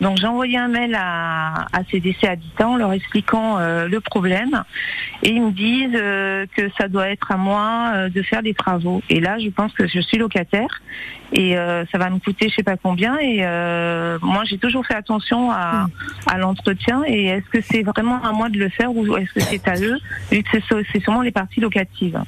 Donc 0.00 0.16
j'ai 0.18 0.26
envoyé 0.26 0.56
un 0.56 0.68
mail 0.68 0.94
à, 0.94 1.66
à 1.72 1.84
CDC 1.90 2.24
Habitant 2.24 2.76
leur 2.76 2.92
expliquant 2.92 3.58
euh, 3.58 3.86
le 3.86 4.00
problème 4.00 4.62
et 5.22 5.28
ils 5.30 5.42
me 5.42 5.50
disent 5.50 5.90
euh, 5.94 6.46
que 6.56 6.70
ça 6.78 6.88
doit 6.88 7.08
être 7.10 7.30
à 7.32 7.36
moi 7.36 7.92
euh, 7.94 8.08
de 8.08 8.22
faire 8.22 8.42
des 8.42 8.54
travaux. 8.54 9.02
Et 9.10 9.20
là, 9.20 9.38
je 9.38 9.48
pense 9.50 9.72
que 9.74 9.86
je 9.86 10.00
suis 10.00 10.16
locataire 10.16 10.68
et 11.32 11.56
euh, 11.58 11.84
ça 11.92 11.98
va 11.98 12.08
me 12.10 12.18
coûter 12.18 12.48
je 12.48 12.54
sais 12.54 12.62
pas 12.62 12.76
combien. 12.78 13.18
Et 13.18 13.40
euh, 13.42 14.18
moi, 14.22 14.44
j'ai 14.48 14.56
toujours 14.58 14.86
fait 14.86 14.94
attention 14.94 15.50
à, 15.50 15.86
à 16.26 16.38
l'entretien. 16.38 17.02
Et 17.06 17.26
est-ce 17.26 17.50
que 17.50 17.58
c'est 17.70 17.82
vraiment 17.82 18.22
à 18.24 18.32
moi 18.32 18.48
de 18.48 18.58
le 18.58 18.70
faire 18.70 18.94
ou 18.94 19.16
est-ce 19.18 19.32
que 19.34 19.40
c'est 19.40 19.68
à 19.68 19.78
eux 19.78 19.98
vu 20.30 20.42
que 20.42 20.48
c'est 20.52 20.64
so- 20.64 20.80
c'est 20.92 21.00
sûrement 21.02 21.20
les 21.22 21.30
parties 21.32 21.60
locatives? 21.60 22.18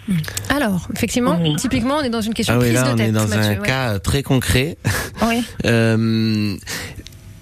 Alors, 0.54 0.88
effectivement, 0.94 1.38
Oui. 1.40 1.56
typiquement, 1.56 1.96
on 2.00 2.02
est 2.02 2.10
dans 2.10 2.20
une 2.20 2.34
question 2.34 2.54
Ah 2.56 2.58
oui 2.58 2.66
prise 2.68 2.74
là 2.82 2.88
de 2.88 2.92
on 2.92 2.96
tête. 2.96 3.08
est 3.08 3.12
dans 3.12 3.28
Mathieu, 3.28 3.52
un 3.56 3.60
ouais. 3.60 3.66
cas 3.66 3.98
très 3.98 4.22
concret. 4.22 4.76
Oui. 5.22 5.42
Euh, 5.64 6.56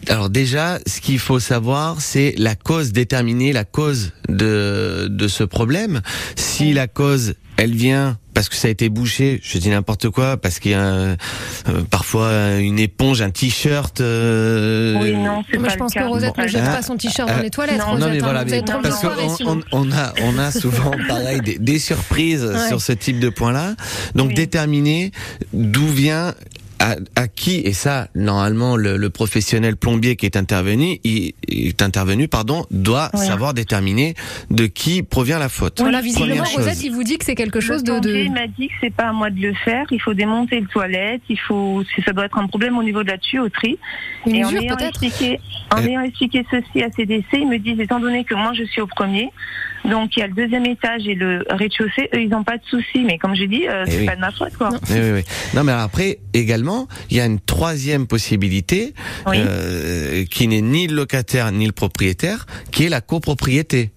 alors 0.08 0.30
déjà, 0.30 0.78
ce 0.86 1.00
qu'il 1.00 1.18
faut 1.18 1.38
savoir, 1.40 2.00
c'est 2.00 2.34
la 2.38 2.54
cause, 2.54 2.92
déterminer 2.92 3.52
la 3.52 3.64
cause 3.64 4.12
de, 4.28 5.08
de 5.10 5.28
ce 5.28 5.44
problème. 5.44 6.00
Si 6.36 6.72
la 6.72 6.88
cause, 6.88 7.34
elle 7.56 7.74
vient 7.74 8.16
parce 8.32 8.48
que 8.48 8.54
ça 8.56 8.68
a 8.68 8.70
été 8.70 8.88
bouché, 8.88 9.40
je 9.42 9.58
dis 9.58 9.68
n'importe 9.68 10.08
quoi, 10.08 10.38
parce 10.38 10.60
qu'il 10.60 10.70
y 10.70 10.74
a 10.74 10.80
euh, 10.80 11.16
parfois 11.90 12.56
une 12.58 12.78
éponge, 12.78 13.20
un 13.20 13.28
t-shirt. 13.30 14.00
euh, 14.00 14.98
Oui, 15.02 15.12
non, 15.14 15.42
c'est 15.50 15.58
Moi, 15.58 15.66
pas 15.68 15.74
je 15.74 15.78
pense 15.78 15.94
le 15.94 16.00
que. 16.00 16.06
Rosette 16.06 16.38
ne 16.38 16.46
jette 16.46 16.62
Hein 16.62 16.72
pas 16.76 16.82
son 16.82 16.96
t-shirt 16.96 17.28
dans 17.28 17.34
Euh, 17.38 17.42
les 17.42 17.50
toilettes. 17.50 17.78
non, 17.78 17.86
Rosette, 17.92 18.00
non 18.00 18.08
mais 18.10 18.16
hein, 18.16 18.20
voilà, 18.22 18.44
mais 18.46 18.62
parce 18.62 19.38
qu'on 19.42 19.60
on, 19.72 19.88
on 19.88 19.92
a 19.92 20.14
on 20.22 20.38
a 20.38 20.50
souvent 20.52 20.92
pareil 21.08 21.40
des, 21.42 21.58
des 21.58 21.78
surprises 21.78 22.44
Ouais. 22.44 22.68
sur 22.68 22.80
ce 22.80 22.92
type 22.92 23.18
de 23.20 23.28
point-là. 23.28 23.74
Donc 24.14 24.28
Oui. 24.28 24.34
déterminer 24.34 25.10
d'où 25.52 25.86
vient 25.88 26.34
à, 26.80 26.96
à 27.14 27.28
qui 27.28 27.60
et 27.60 27.72
ça 27.72 28.08
normalement 28.14 28.76
le, 28.76 28.96
le 28.96 29.10
professionnel 29.10 29.76
plombier 29.76 30.16
qui 30.16 30.26
est 30.26 30.36
intervenu, 30.36 30.98
il, 31.04 31.34
il 31.48 31.68
est 31.68 31.82
intervenu 31.82 32.26
pardon, 32.26 32.66
doit 32.70 33.10
savoir 33.14 33.54
déterminer 33.54 34.14
de 34.50 34.66
qui 34.66 35.02
provient 35.02 35.38
la 35.38 35.48
faute. 35.48 35.80
Voilà, 35.80 36.00
visiblement. 36.00 36.42
Rosette, 36.44 36.82
il 36.82 36.92
vous 36.92 37.04
dit 37.04 37.18
que 37.18 37.24
c'est 37.24 37.34
quelque 37.34 37.60
chose 37.60 37.84
le 37.86 38.00
de. 38.00 38.08
de... 38.08 38.28
m'a 38.30 38.46
dit 38.46 38.68
que 38.68 38.74
c'est 38.80 38.94
pas 38.94 39.08
à 39.08 39.12
moi 39.12 39.30
de 39.30 39.40
le 39.40 39.54
faire. 39.54 39.86
Il 39.90 40.00
faut 40.00 40.14
démonter 40.14 40.60
le 40.60 40.66
toilette. 40.66 41.20
Il 41.28 41.38
faut, 41.38 41.82
si 41.94 42.02
ça 42.02 42.12
doit 42.12 42.24
être 42.24 42.38
un 42.38 42.46
problème 42.46 42.78
au 42.78 42.82
niveau 42.82 43.02
de 43.02 43.08
la 43.08 43.18
tuyauterie. 43.18 43.78
Une 44.26 44.34
et 44.36 44.44
en 44.44 44.48
usure 44.48 44.62
ayant 44.62 44.76
peut-être 44.76 45.02
expliqué, 45.02 45.40
en 45.72 45.78
Euh. 45.78 45.86
ayant 45.86 46.00
expliqué 46.02 46.44
ceci 46.50 46.82
à 46.82 46.90
CDC, 46.90 47.24
ils 47.34 47.48
me 47.48 47.58
disent, 47.58 47.80
étant 47.80 48.00
donné 48.00 48.24
que 48.24 48.34
moi 48.34 48.52
je 48.54 48.64
suis 48.64 48.80
au 48.80 48.86
premier, 48.86 49.30
donc 49.88 50.16
il 50.16 50.20
y 50.20 50.22
a 50.22 50.26
le 50.26 50.34
deuxième 50.34 50.66
étage 50.66 51.06
et 51.06 51.14
le 51.14 51.44
rez-de-chaussée, 51.50 52.08
eux 52.14 52.20
ils 52.22 52.28
n'ont 52.28 52.44
pas 52.44 52.58
de 52.58 52.62
soucis. 52.68 53.04
Mais 53.04 53.18
comme 53.18 53.34
j'ai 53.34 53.46
dit, 53.46 53.66
euh, 53.68 53.84
Eh 53.86 53.90
c'est 53.90 53.98
oui. 54.00 54.06
pas 54.06 54.16
de 54.16 54.20
ma 54.20 54.30
faute 54.32 54.56
quoi. 54.56 54.68
Oui, 54.90 54.96
oui, 55.00 55.10
oui. 55.14 55.22
Non, 55.54 55.64
mais 55.64 55.72
après, 55.72 56.18
également, 56.34 56.88
il 57.10 57.16
y 57.16 57.20
a 57.20 57.26
une 57.26 57.40
troisième 57.40 58.06
possibilité 58.06 58.94
Oui. 59.26 59.36
euh, 59.38 60.24
qui 60.30 60.48
n'est 60.48 60.60
ni 60.62 60.86
le 60.86 60.94
locataire 60.96 61.50
ni 61.52 61.66
le 61.66 61.72
propriétaire, 61.72 62.46
qui 62.72 62.84
est 62.84 62.88
la 62.88 63.00
copropriété. 63.00 63.90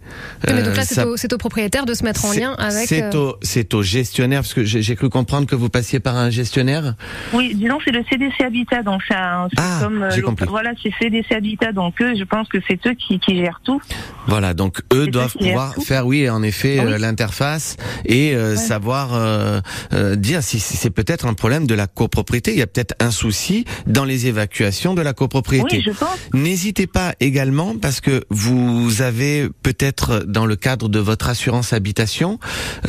Oui, 0.48 0.54
mais 0.56 0.62
donc 0.64 0.74
Euh, 0.74 0.76
là, 0.76 0.84
c'est 0.86 0.96
ça- 0.96 1.08
au, 1.08 1.38
propriétaire 1.38 1.86
de 1.86 1.94
se 1.94 2.04
mettre 2.04 2.26
en 2.26 2.34
lien 2.34 2.54
avec. 2.58 2.88
C'est 2.88 3.04
euh, 3.04 3.18
au, 3.18 3.36
c'est 3.42 3.74
au 3.74 3.82
gestionnaire, 3.82 4.42
parce 4.42 4.54
que 4.54 4.64
j'ai 4.64 4.96
cru 4.96 5.10
comprendre 5.10 5.48
que 5.48 5.56
vous 5.56 5.70
passiez 5.70 6.00
par 6.00 6.16
un 6.18 6.30
gestionnaire. 6.30 6.96
Oui, 7.34 7.54
disons 7.56 7.80
c'est 7.84 7.92
le 7.92 8.04
CDC 8.10 8.42
Habitat, 8.44 8.84
donc 8.84 9.02
c'est 9.08 9.16
un- 9.16 9.48
c'est 9.50 9.60
Ah, 9.62 9.80
comme 9.82 10.04
euh, 10.04 10.46
voilà, 10.48 10.72
c'est 10.82 10.92
CDC 11.00 11.34
Habitat, 11.34 11.72
donc 11.72 12.02
eux, 12.02 12.14
je 12.18 12.24
pense 12.24 12.48
que 12.50 12.58
c'est 12.68 12.80
eux 12.88 12.94
qui, 12.94 13.20
qui 13.20 13.36
gèrent 13.38 13.62
tout. 13.64 13.82
Voilà, 14.28 14.54
donc 14.54 14.82
eux 14.94 15.08
doivent 15.08 15.34
pouvoir 15.38 15.76
faire, 15.86 16.06
oui, 16.06 16.30
en 16.30 16.44
effet, 16.44 16.78
Ah 16.80 16.84
oui. 16.86 16.94
euh, 16.94 16.98
l'interface 16.98 17.78
et 18.06 18.36
euh, 18.36 18.56
savoir 18.56 19.14
euh, 19.14 19.60
euh, 19.94 20.16
dire 20.16 20.44
si, 20.44 20.60
si 20.60 20.78
c'est 20.78 20.90
peut-être 20.90 21.26
un 21.26 21.34
problème 21.34 21.68
de 21.68 21.74
la 21.76 21.88
copropriété. 21.88 22.52
Il 22.52 22.58
y 22.58 22.62
a 22.62 22.68
peut-être 22.68 22.96
un 23.00 23.12
souci 23.12 23.66
dans 23.88 24.06
les 24.06 24.28
évacuations 24.28 24.94
de 24.94 25.02
la 25.02 25.14
copropriété. 25.14 25.78
Oui, 25.78 25.84
je 25.86 25.92
pense. 25.92 26.18
N'hésitez 26.34 26.88
pas 26.88 27.14
également 27.20 27.76
parce 27.82 28.02
que 28.02 28.24
vous 28.30 29.02
avez 29.02 29.50
peut-être 29.64 30.03
dans 30.26 30.46
le 30.46 30.56
cadre 30.56 30.90
de 30.90 31.00
votre 31.00 31.30
assurance 31.30 31.74
habitation, 31.74 32.40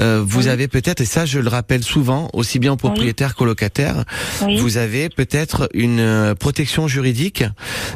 euh, 0.01 0.23
vous 0.25 0.45
Oui. 0.45 0.49
avez 0.49 0.69
peut-être 0.69 1.01
et 1.01 1.05
ça 1.05 1.25
je 1.27 1.39
le 1.39 1.49
rappelle 1.49 1.83
souvent 1.83 2.29
aussi 2.33 2.59
bien 2.59 2.73
aux 2.73 2.77
propriétaires 2.77 3.35
qu'aux 3.35 3.45
locataires, 3.45 4.05
Oui. 4.43 4.57
vous 4.59 4.77
avez 4.77 5.09
peut-être 5.09 5.69
une 5.75 6.01
euh, 6.01 6.35
protection 6.35 6.89
juridique 6.89 7.45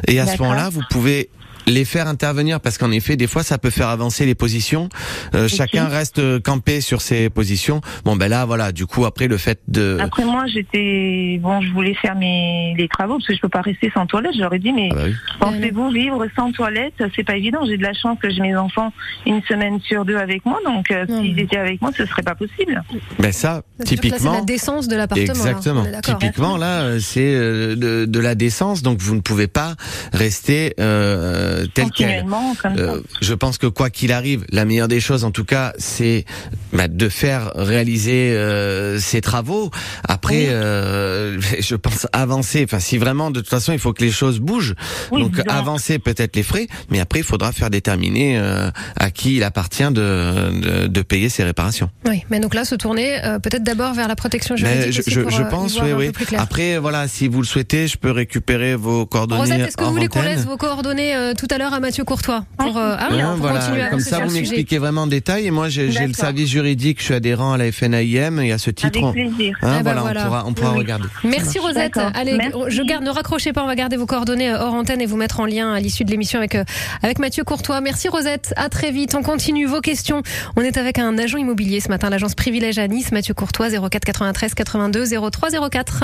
et 0.07 0.19
à 0.19 0.25
ce 0.27 0.41
moment-là 0.41 0.69
vous 0.69 0.81
pouvez 0.89 1.29
les 1.69 1.85
faire 1.85 2.07
intervenir 2.07 2.59
parce 2.59 2.77
qu'en 2.77 2.91
effet 2.91 3.15
des 3.15 3.27
fois 3.27 3.43
ça 3.43 3.57
peut 3.57 3.69
faire 3.69 3.89
avancer 3.89 4.25
les 4.25 4.35
positions 4.35 4.89
Euh, 5.35 5.47
chacun 5.47 5.87
reste 5.87 6.19
euh, 6.19 6.39
campé 6.39 6.81
sur 6.81 7.01
ses 7.01 7.29
positions 7.29 7.81
bon 8.05 8.15
ben 8.15 8.27
là 8.27 8.45
voilà 8.45 8.71
du 8.71 8.85
coup 8.85 9.05
après 9.05 9.27
le 9.27 9.37
fait 9.37 9.59
de 9.67 9.97
Après 10.01 10.25
moi, 10.25 10.45
j'étais 10.47 11.39
bon, 11.41 11.61
je 11.61 11.71
voulais 11.71 11.93
faire 11.93 12.15
mes 12.15 12.73
les 12.77 12.87
travaux 12.87 13.15
parce 13.17 13.27
que 13.27 13.35
je 13.35 13.41
peux 13.41 13.49
pas 13.49 13.61
rester 13.61 13.91
sans 13.93 14.05
toilette. 14.05 14.33
Je 14.35 14.41
leur 14.41 14.53
ai 14.53 14.59
dit 14.59 14.71
mais 14.73 14.89
Ah 14.91 14.95
bah 14.95 15.01
oui. 15.05 15.13
pensez-vous 15.39 15.89
vivre 15.91 16.25
sans 16.35 16.51
toilette? 16.51 16.93
C'est 17.15 17.23
pas 17.23 17.35
évident. 17.35 17.59
J'ai 17.67 17.77
de 17.77 17.83
la 17.83 17.93
chance 17.93 18.17
que 18.21 18.29
j'ai 18.29 18.41
mes 18.41 18.55
enfants 18.55 18.91
une 19.25 19.41
semaine 19.43 19.79
sur 19.81 20.05
deux 20.05 20.17
avec 20.17 20.45
moi, 20.45 20.59
donc 20.65 20.91
euh, 20.91 21.05
s'ils 21.07 21.39
étaient 21.39 21.57
avec 21.57 21.81
moi, 21.81 21.91
ce 21.95 22.05
serait 22.05 22.23
pas 22.23 22.35
possible. 22.35 22.81
ben 23.19 23.31
ça 23.31 23.49
là, 23.53 23.61
C'est 23.79 23.85
typiquement 23.85 24.33
la 24.33 24.41
décence 24.41 24.87
de 24.87 24.95
l'appartement. 24.95 25.33
là. 25.33 25.49
Exactement. 25.51 25.85
Typiquement, 26.19 26.57
là, 26.57 26.81
euh, 26.81 26.99
c'est 26.99 27.33
euh, 27.33 27.75
de, 27.75 28.05
de 28.05 28.19
la 28.19 28.35
décence, 28.35 28.81
donc 28.81 28.99
vous 29.01 29.15
ne 29.15 29.21
pouvez 29.21 29.47
pas 29.47 29.75
rester 30.13 30.73
euh, 30.79 31.58
tel 31.67 31.85
quel. 31.95 32.07
Continuellement, 32.07 32.55
comme 32.61 32.75
ça. 32.75 32.81
Euh, 32.81 33.01
je 33.21 33.33
pense 33.33 33.57
que 33.57 33.67
quoi 33.67 33.89
qu'il 33.89 34.11
arrive, 34.11 34.45
la 34.51 34.65
meilleure 34.65 34.87
des 34.87 34.99
choses, 34.99 35.23
en 35.23 35.31
tout 35.31 35.45
cas, 35.45 35.73
c'est 35.77 36.25
bah, 36.73 36.87
de 36.87 37.09
faire 37.09 37.51
réaliser 37.55 38.31
euh, 38.35 38.99
ces 38.99 39.21
travaux. 39.21 39.71
Après, 40.07 40.35
Oui. 40.39 40.47
euh, 40.49 41.39
je 41.59 41.75
pense 41.75 42.07
avancer. 42.13 42.63
Enfin, 42.63 42.79
si 42.79 42.97
vraiment, 42.97 43.31
de 43.31 43.39
toute 43.39 43.49
façon, 43.49 43.71
il 43.73 43.79
faut 43.79 43.93
que 43.93 44.03
les 44.03 44.11
choses 44.11 44.39
bougent. 44.39 44.75
Oui, 45.11 45.21
donc 45.21 45.41
avancer 45.47 45.99
peut-être 45.99 46.35
les 46.35 46.43
frais, 46.43 46.67
mais 46.89 46.99
après, 46.99 47.19
il 47.19 47.25
faudra 47.25 47.51
faire 47.51 47.69
déterminer 47.69 48.37
euh, 48.37 48.69
à 48.97 49.11
qui 49.11 49.35
il 49.37 49.43
appartient 49.43 49.83
de, 49.91 50.59
de, 50.59 50.87
de 50.87 51.01
payer 51.01 51.29
ces 51.29 51.43
réparations. 51.43 51.89
Oui, 52.05 52.23
mais 52.29 52.39
donc 52.39 52.53
là, 52.53 52.65
se 52.65 52.75
tourner 52.75 53.23
euh, 53.23 53.39
peut-être 53.39 53.63
d'abord 53.63 53.93
vers 53.93 54.07
la 54.07 54.15
protection 54.15 54.55
Mais 54.61 54.81
juridique. 54.83 54.93
je, 54.93 54.99
aussi 54.99 55.11
je, 55.11 55.19
pour, 55.21 55.29
je 55.31 55.41
euh, 55.41 55.45
y 55.45 55.49
pense, 55.49 55.79
oui, 55.81 55.91
oui. 55.93 56.11
Après, 56.37 56.77
voilà, 56.77 57.07
si 57.07 57.27
vous 57.27 57.41
le 57.41 57.45
souhaitez, 57.47 57.87
je 57.87 57.97
peux 57.97 58.11
récupérer 58.11 58.75
vos 58.75 59.05
coordonnées 59.05 59.41
Rosette, 59.41 59.59
est-ce 59.67 59.77
que 59.77 59.83
vous 59.83 59.91
voulez 59.91 60.07
qu'on 60.07 60.21
laisse 60.21 60.45
vos 60.45 60.57
coordonnées 60.57 61.15
euh, 61.15 61.33
tout 61.37 61.47
à 61.51 61.57
l'heure 61.57 61.73
à 61.73 61.79
Mathieu 61.79 62.03
Courtois 62.03 62.43
pour, 62.57 62.77
euh, 62.77 62.95
ah 62.97 63.07
Hein, 63.11 63.29
pour 63.31 63.37
voilà, 63.47 63.59
continuer 63.59 63.81
à 63.81 63.87
comme 63.89 63.99
ça, 63.99 64.19
vous 64.19 64.31
m'expliquez 64.31 64.77
vraiment 64.77 65.01
en 65.03 65.07
détail. 65.07 65.47
Et 65.47 65.51
moi, 65.51 65.69
j'ai 65.69 65.87
le 65.87 66.13
service 66.13 66.49
juridique, 66.49 66.99
je 66.99 67.05
suis 67.05 67.13
adhérent 67.13 67.53
à 67.53 67.57
la 67.57 67.71
FNAIM 67.71 68.39
et 68.39 68.51
à 68.51 68.57
ce 68.57 68.69
titre, 68.71 68.97
Avec 68.99 69.03
on, 69.03 69.11
plaisir. 69.13 69.57
hein, 69.61 69.77
Eh 69.79 69.83
ben 69.83 69.93
voilà, 69.95 70.01
voilà. 70.01 70.21
on 70.21 70.25
pourra, 70.25 70.43
on 70.47 70.53
pourra 70.53 70.71
Oui, 70.73 70.77
regarder. 70.79 71.05
Merci 71.23 71.59
Rosette. 71.59 71.97
Allez, 72.13 72.33
Merci. 72.37 72.57
je 72.69 72.81
garde, 72.83 73.03
ne 73.03 73.09
raccrochez 73.09 73.51
pas, 73.53 73.63
on 73.63 73.67
va 73.67 73.75
garder 73.75 73.97
vos 73.97 74.05
coordonnées 74.05 74.49
euh, 74.51 74.59
hors 74.61 74.73
antenne 74.73 75.01
et 75.01 75.05
vous 75.05 75.17
mettre 75.17 75.39
en 75.39 75.45
lien 75.45 75.73
à 75.73 75.79
l'issue 75.79 76.03
de 76.03 76.11
l'émission 76.11 76.39
avec, 76.39 76.55
euh, 76.55 76.63
avec 77.03 77.19
Mathieu 77.19 77.43
Courtois. 77.43 77.81
Merci 77.81 78.07
Rosette, 78.09 78.53
à 78.57 78.69
très 78.69 78.91
vite. 78.91 79.15
On 79.15 79.23
continue 79.23 79.65
vos 79.65 79.81
questions. 79.81 80.21
On 80.55 80.61
est 80.61 80.77
avec 80.77 80.99
un 80.99 81.17
agent 81.17 81.37
immobilier 81.37 81.79
ce 81.79 81.89
matin, 81.89 82.09
l'agence 82.09 82.35
Privilège 82.35 82.77
à 82.79 82.87
Nice, 82.87 83.11
Mathieu 83.11 83.33
Courtois, 83.33 83.69
04 83.69 84.05
93 84.05 84.53
82 84.53 85.05
03 85.31 85.49
04. 85.69 86.03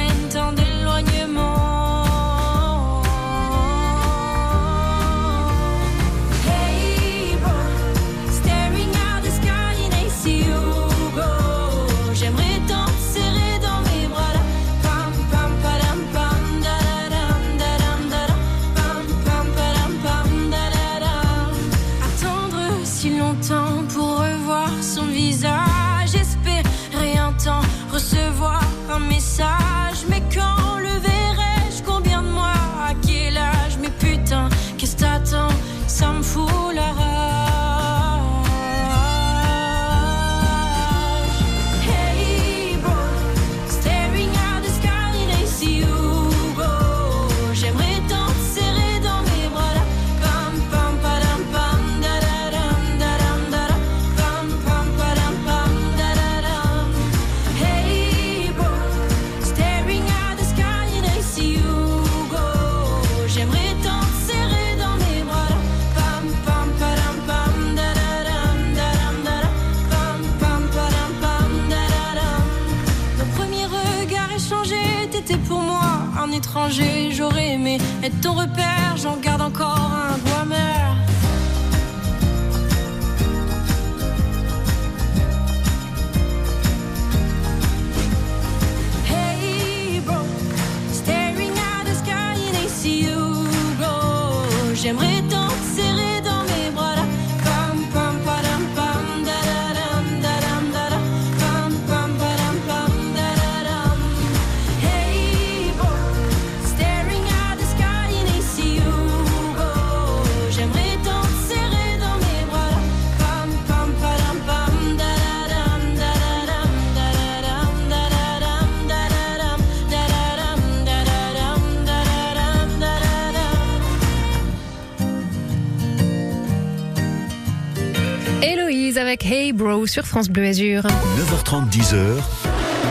avec 128.71 129.25
Hey 129.25 129.51
Bro 129.51 129.85
sur 129.85 130.05
France 130.05 130.29
Bleu 130.29 130.45
Azur. 130.45 130.83
9h30, 130.83 131.69
10h. 131.69 132.15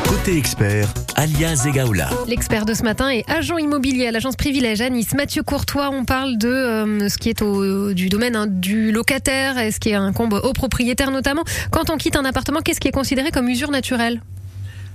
Côté 0.06 0.36
expert, 0.36 0.86
alias 1.16 1.64
Egaola. 1.66 2.10
L'expert 2.28 2.66
de 2.66 2.74
ce 2.74 2.82
matin 2.82 3.08
est 3.08 3.24
agent 3.30 3.56
immobilier 3.56 4.06
à 4.06 4.10
l'agence 4.10 4.36
Privilège 4.36 4.82
à 4.82 4.90
Nice. 4.90 5.14
Mathieu 5.14 5.42
Courtois, 5.42 5.88
on 5.90 6.04
parle 6.04 6.36
de 6.36 6.48
euh, 6.48 7.08
ce 7.08 7.16
qui 7.16 7.30
est 7.30 7.40
au, 7.40 7.94
du 7.94 8.10
domaine 8.10 8.36
hein, 8.36 8.46
du 8.46 8.92
locataire 8.92 9.58
et 9.58 9.70
ce 9.70 9.80
qui 9.80 9.94
incombe 9.94 10.34
au 10.34 10.52
propriétaire 10.52 11.10
notamment. 11.10 11.44
Quand 11.70 11.88
on 11.88 11.96
quitte 11.96 12.16
un 12.16 12.26
appartement, 12.26 12.60
qu'est-ce 12.60 12.80
qui 12.80 12.88
est 12.88 12.92
considéré 12.92 13.30
comme 13.30 13.48
usure 13.48 13.70
naturelle? 13.70 14.20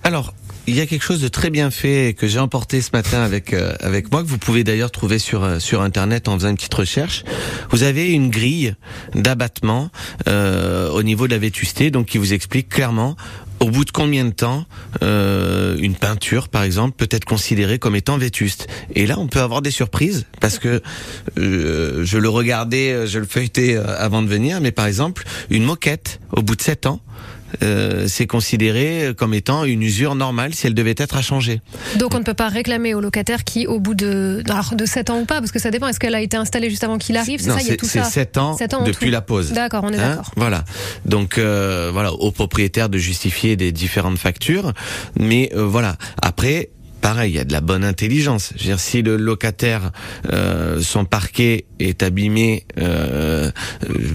Alors, 0.06 0.36
il 0.68 0.76
y 0.76 0.82
a 0.82 0.86
quelque 0.86 1.02
chose 1.02 1.20
de 1.20 1.28
très 1.28 1.50
bien 1.50 1.72
fait 1.72 2.15
que 2.15 2.28
j'ai 2.28 2.38
emporté 2.38 2.80
ce 2.80 2.91
matin 2.94 3.24
avec 3.24 3.54
euh, 3.54 3.74
avec 3.80 4.12
moi 4.12 4.22
que 4.22 4.28
vous 4.28 4.38
pouvez 4.38 4.63
d'ailleurs 4.63 4.91
trouver 4.91 5.18
sur 5.18 5.44
euh, 5.44 5.58
sur 5.58 5.82
internet 5.82 6.28
en 6.28 6.36
faisant 6.36 6.50
une 6.50 6.58
petite 6.58 6.76
recherche. 6.76 7.24
Vous 7.72 7.82
avez 7.82 8.12
une 8.12 8.30
grille 8.30 8.76
d'abattement 9.15 9.89
euh, 10.28 10.91
au 10.91 11.02
niveau 11.02 11.26
de 11.26 11.32
la 11.32 11.39
vétusté, 11.39 11.89
donc 11.89 12.06
qui 12.06 12.20
vous 12.20 12.34
explique 12.34 12.70
clairement 12.70 13.15
au 13.60 13.72
bout 13.72 13.84
de 13.84 13.89
combien 13.89 14.26
de 14.26 14.32
temps 14.32 14.65
une 15.02 15.96
peinture, 15.96 16.50
par 16.50 16.62
exemple, 16.63 16.96
peut 16.98 17.08
être 17.10 17.26
considérée 17.26 17.80
comme 17.80 17.96
étant 17.96 18.18
vétuste. 18.18 18.68
Et 18.94 19.08
là, 19.08 19.18
on 19.18 19.28
peut 19.28 19.39
avoir 19.39 19.62
des 19.62 19.72
surprises 19.72 20.26
parce 20.41 20.60
que 20.60 20.84
je 21.38 22.18
le 22.18 22.30
regardais, 22.30 23.08
je 23.08 23.18
le 23.18 23.26
feuilletais 23.26 23.78
avant 23.78 24.22
de 24.22 24.28
venir, 24.28 24.60
mais 24.60 24.72
par 24.72 24.86
exemple, 24.86 25.24
une 25.50 25.63
moquette 25.63 26.20
au 26.34 26.41
bout 26.41 26.58
de 26.58 26.62
7 26.62 26.86
ans. 26.86 27.00
Euh, 27.64 28.06
c'est 28.08 28.28
considéré 28.28 29.14
comme 29.18 29.34
étant 29.34 29.64
une 29.64 29.82
usure 29.82 30.16
normale 30.16 30.54
si 30.54 30.68
elle 30.68 30.74
devait 30.74 30.96
être 30.98 31.16
à 31.16 31.22
changer. 31.22 31.62
Donc 31.98 32.14
on 32.14 32.20
ne 32.20 32.24
peut 32.24 32.34
pas 32.34 32.50
réclamer 32.50 32.94
au 32.94 33.00
locataire 33.00 33.44
qui, 33.46 33.66
au 33.66 33.80
bout 33.80 33.94
de, 33.94 34.44
alors 34.50 34.74
de 34.76 34.86
7 34.86 35.10
ans 35.10 35.20
ou 35.22 35.26
pas, 35.26 35.40
parce 35.40 35.52
que 35.52 35.60
ça 35.60 35.72
dépend, 35.72 35.88
est-ce 35.88 36.00
qu'elle 36.00 36.16
a 36.16 36.22
été 36.22 36.36
installée 36.36 36.70
juste 36.70 36.84
avant 36.84 36.98
qu'il 36.98 37.16
arrive 37.16 37.40
C'est 37.40 37.52
ça, 37.52 37.62
il 37.62 37.68
y 37.68 37.72
a 37.72 37.78
tout 37.78 37.86
ça. 37.86 38.04
7 38.04 38.38
ans, 38.38 38.58
Sept 38.58 38.74
ans 38.74 38.82
en 38.82 38.84
depuis 38.84 39.10
la 39.10 39.22
pause. 39.22 39.54
D'accord, 39.54 39.84
on 39.86 39.94
est 39.94 39.98
Hein 39.98 40.10
d'accord. 40.10 40.32
voilà. 40.36 40.66
Donc 41.06 41.38
euh, 41.38 41.92
voilà, 41.94 42.12
au 42.12 42.32
propriétaire 42.32 42.90
de 42.90 42.98
justifier 42.98 43.56
des 43.56 43.72
différentes 43.72 44.18
factures, 44.18 44.74
mais 45.18 45.50
euh, 45.56 45.66
voilà. 45.66 45.96
Après. 46.22 46.70
Pareil, 47.06 47.34
il 47.34 47.36
y 47.36 47.39
a 47.39 47.44
de 47.46 47.52
la 47.52 47.62
bonne 47.62 47.84
intelligence. 47.84 48.52
Je 48.56 48.63
veux 48.63 48.70
dire, 48.70 48.80
si 48.80 49.04
le 49.04 49.15
locataire, 49.15 49.91
euh, 50.34 50.82
son 50.82 51.06
parquet 51.06 51.65
est 51.78 52.02
abîmé, 52.02 52.65
euh, 52.80 53.52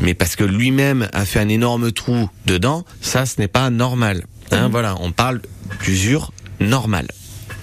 mais 0.00 0.14
parce 0.14 0.34
que 0.34 0.42
lui-même 0.42 1.08
a 1.12 1.24
fait 1.24 1.38
un 1.38 1.48
énorme 1.48 1.92
trou 1.92 2.28
dedans, 2.46 2.84
ça, 3.00 3.26
ce 3.26 3.40
n'est 3.40 3.46
pas 3.46 3.70
normal. 3.70 4.24
Hein, 4.50 4.64
Mhm. 4.64 4.72
Voilà, 4.72 4.96
on 4.98 5.12
parle 5.12 5.40
d'usure 5.84 6.32
normale. 6.58 7.06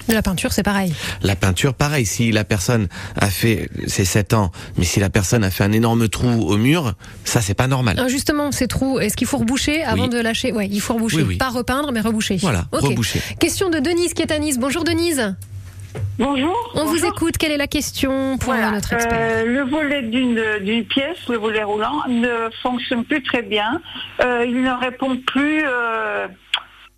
De 0.08 0.14
la 0.14 0.22
peinture, 0.22 0.52
c'est 0.52 0.62
pareil. 0.62 0.94
La 1.22 1.36
peinture, 1.36 1.74
pareil, 1.74 2.06
si 2.06 2.32
la 2.32 2.44
personne 2.44 2.88
a 3.20 3.26
fait 3.28 3.68
ses 3.86 4.04
7 4.06 4.32
ans, 4.32 4.50
mais 4.78 4.84
si 4.84 5.00
la 5.00 5.10
personne 5.10 5.44
a 5.44 5.50
fait 5.50 5.64
un 5.64 5.72
énorme 5.72 6.08
trou 6.08 6.28
au 6.28 6.56
mur, 6.56 6.94
ça 7.24 7.40
c'est 7.42 7.54
pas 7.54 7.66
normal. 7.66 7.96
Ah, 8.00 8.08
Justement, 8.08 8.50
ces 8.50 8.68
trous, 8.68 8.98
est-ce 9.00 9.16
qu'il 9.16 9.26
faut 9.26 9.38
reboucher 9.38 9.82
avant 9.84 10.04
Oui. 10.04 10.08
de 10.08 10.18
lâcher? 10.18 10.52
Ouais, 10.52 10.66
il 10.70 10.80
faut 10.80 10.94
reboucher. 10.94 11.18
Oui, 11.18 11.24
oui. 11.28 11.36
Pas 11.36 11.50
repeindre, 11.50 11.92
mais 11.92 12.00
reboucher. 12.00 12.36
Voilà, 12.38 12.64
reboucher. 12.72 13.20
Question 13.38 13.68
de 13.68 13.78
Denise 13.80 14.14
qui 14.14 14.22
est 14.22 14.32
à 14.32 14.38
Nice. 14.38 14.58
Bonjour 14.58 14.82
Denise. 14.84 15.34
Bonjour. 16.18 16.54
On 16.74 16.84
vous 16.84 17.04
écoute. 17.04 17.36
Quelle 17.38 17.52
est 17.52 17.56
la 17.56 17.66
question 17.66 18.38
pour 18.38 18.52
Voilà, 18.52 18.70
notre 18.70 18.92
expert? 18.92 19.12
euh, 19.20 19.44
le 19.44 19.62
volet 19.62 20.02
d'une 20.02 20.40
d'une 20.64 20.84
pièce, 20.84 21.16
le 21.28 21.36
volet 21.36 21.62
roulant, 21.64 22.02
ne 22.08 22.48
fonctionne 22.62 23.04
plus 23.04 23.22
très 23.22 23.42
bien. 23.42 23.80
Euh, 24.22 24.44
il 24.46 24.62
ne 24.62 24.70
répond 24.70 25.16
plus 25.26 25.62
euh, 25.66 26.26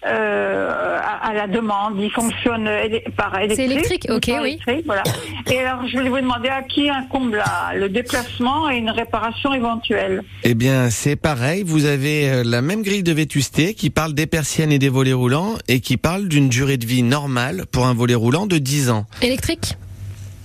euh, 0.06 0.98
à, 1.02 1.28
à 1.28 1.32
la 1.34 1.46
demande. 1.46 2.00
Il 2.00 2.10
fonctionne 2.10 2.66
éle- 2.66 3.02
par 3.16 3.38
électrique. 3.38 3.70
électrique, 3.70 4.06
ok, 4.10 4.24
oui. 4.42 4.48
électrique, 4.52 4.86
voilà. 4.86 5.02
Et 5.50 5.58
alors, 5.58 5.86
je 5.86 5.96
voulais 5.96 6.08
vous 6.08 6.20
demander 6.20 6.48
à 6.48 6.62
qui 6.62 6.88
incombe 6.88 7.36
le 7.74 7.88
déplacement 7.88 8.70
et 8.70 8.76
une 8.76 8.90
réparation 8.90 9.52
éventuelle. 9.52 10.22
Eh 10.44 10.54
bien, 10.54 10.90
c'est 10.90 11.16
pareil, 11.16 11.62
vous 11.64 11.84
avez 11.84 12.28
euh, 12.30 12.42
la 12.44 12.62
même 12.62 12.82
grille 12.82 13.02
de 13.02 13.12
vétusté 13.12 13.74
qui 13.74 13.90
parle 13.90 14.14
des 14.14 14.26
persiennes 14.26 14.72
et 14.72 14.78
des 14.78 14.88
volets 14.88 15.12
roulants 15.12 15.54
et 15.68 15.80
qui 15.80 15.96
parle 15.96 16.28
d'une 16.28 16.48
durée 16.48 16.76
de 16.76 16.86
vie 16.86 17.02
normale 17.02 17.64
pour 17.70 17.86
un 17.86 17.94
volet 17.94 18.14
roulant 18.14 18.46
de 18.46 18.58
10 18.58 18.90
ans. 18.90 19.06
Électrique? 19.22 19.74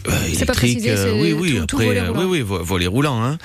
Euh, 0.08 0.12
C'est 0.34 0.46
pas 0.46 0.54
électrique, 0.54 0.80
précisé, 0.82 0.96
c'est 0.98 1.12
oui, 1.12 1.34
oui, 1.34 1.56
tout- 1.60 1.66
tout 1.66 1.76
après, 1.78 1.86
volet 1.88 2.00
euh, 2.02 2.08
roulant. 2.10 2.20
oui, 2.22 2.26
oui, 2.30 2.42
vo- 2.42 2.64
volet 2.64 2.88
roulant. 2.88 3.24
Hein. 3.24 3.38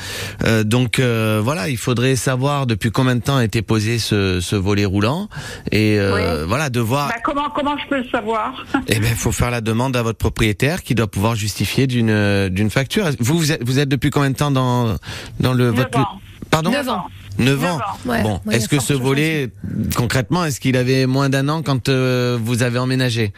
Euh, 0.45 0.65
donc 0.65 0.99
euh, 0.99 1.41
voilà, 1.43 1.69
il 1.69 1.77
faudrait 1.77 2.17
savoir 2.17 2.67
depuis 2.67 2.91
combien 2.91 3.17
de 3.17 3.23
temps 3.23 3.37
a 3.37 3.45
été 3.45 3.63
posé 3.63 3.99
ce, 3.99 4.41
ce 4.41 4.57
volet 4.57 4.85
roulant 4.85 5.29
et 5.73 5.99
euh, 5.99 6.45
voilà 6.47 6.71
de 6.71 6.81
voir. 6.81 7.09
Bah, 7.09 7.15
comment, 7.25 7.49
comment 7.55 7.77
je 7.79 7.89
peux 7.89 7.99
le 7.99 8.09
savoir? 8.11 8.65
Eh 8.89 8.99
ben, 9.01 9.15
faut 9.15 9.33
faire 9.33 9.51
la 9.51 9.61
demande 9.61 9.97
à 9.97 10.03
votre 10.03 10.19
propriétaire 10.19 10.83
qui 10.83 10.95
doit 10.95 11.07
pouvoir 11.11 11.35
justifier 11.35 11.87
d'une 11.87 12.11
euh, 12.11 12.49
d'une 12.49 12.71
facture. 12.71 13.09
Vous 13.21 13.39
vous 13.39 13.53
êtes, 13.53 13.63
vous 13.65 13.79
êtes 13.79 13.89
depuis 13.89 14.11
combien 14.11 14.31
de 14.31 14.37
temps 14.37 14.51
dans 14.51 14.97
dans 15.41 15.53
le 15.55 15.71
votre 15.71 15.99
ans. 15.99 16.21
pardon? 16.51 16.71
Neuf 16.71 16.89
ans. 16.89 17.05
9 17.39 17.47
Neuf 17.61 17.65
ans. 17.73 17.79
Ouais, 18.05 18.23
bon, 18.23 18.41
est-ce 18.51 18.69
que 18.69 18.81
ce 18.81 18.93
volet 18.93 19.49
concrètement 19.97 20.45
est-ce 20.45 20.61
qu'il 20.61 20.77
avait 20.77 21.07
moins 21.07 21.31
d'un 21.31 21.49
an 21.49 21.63
quand 21.63 21.89
euh, 21.89 22.37
vous 22.43 22.63
avez 22.63 22.79
emménagé? 22.79 23.33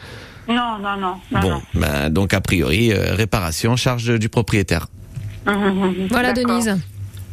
Non, 0.47 0.77
non, 0.81 0.97
non. 0.97 1.15
non, 1.31 1.39
Bon, 1.39 1.49
non. 1.49 1.61
ben, 1.73 2.09
donc 2.09 2.33
a 2.33 2.41
priori 2.41 2.91
euh, 2.91 3.13
réparation 3.15 3.75
charge 3.75 4.19
du 4.19 4.29
propriétaire. 4.29 4.87
Voilà 5.45 6.33
D'accord. 6.33 6.59
Denise. 6.61 6.79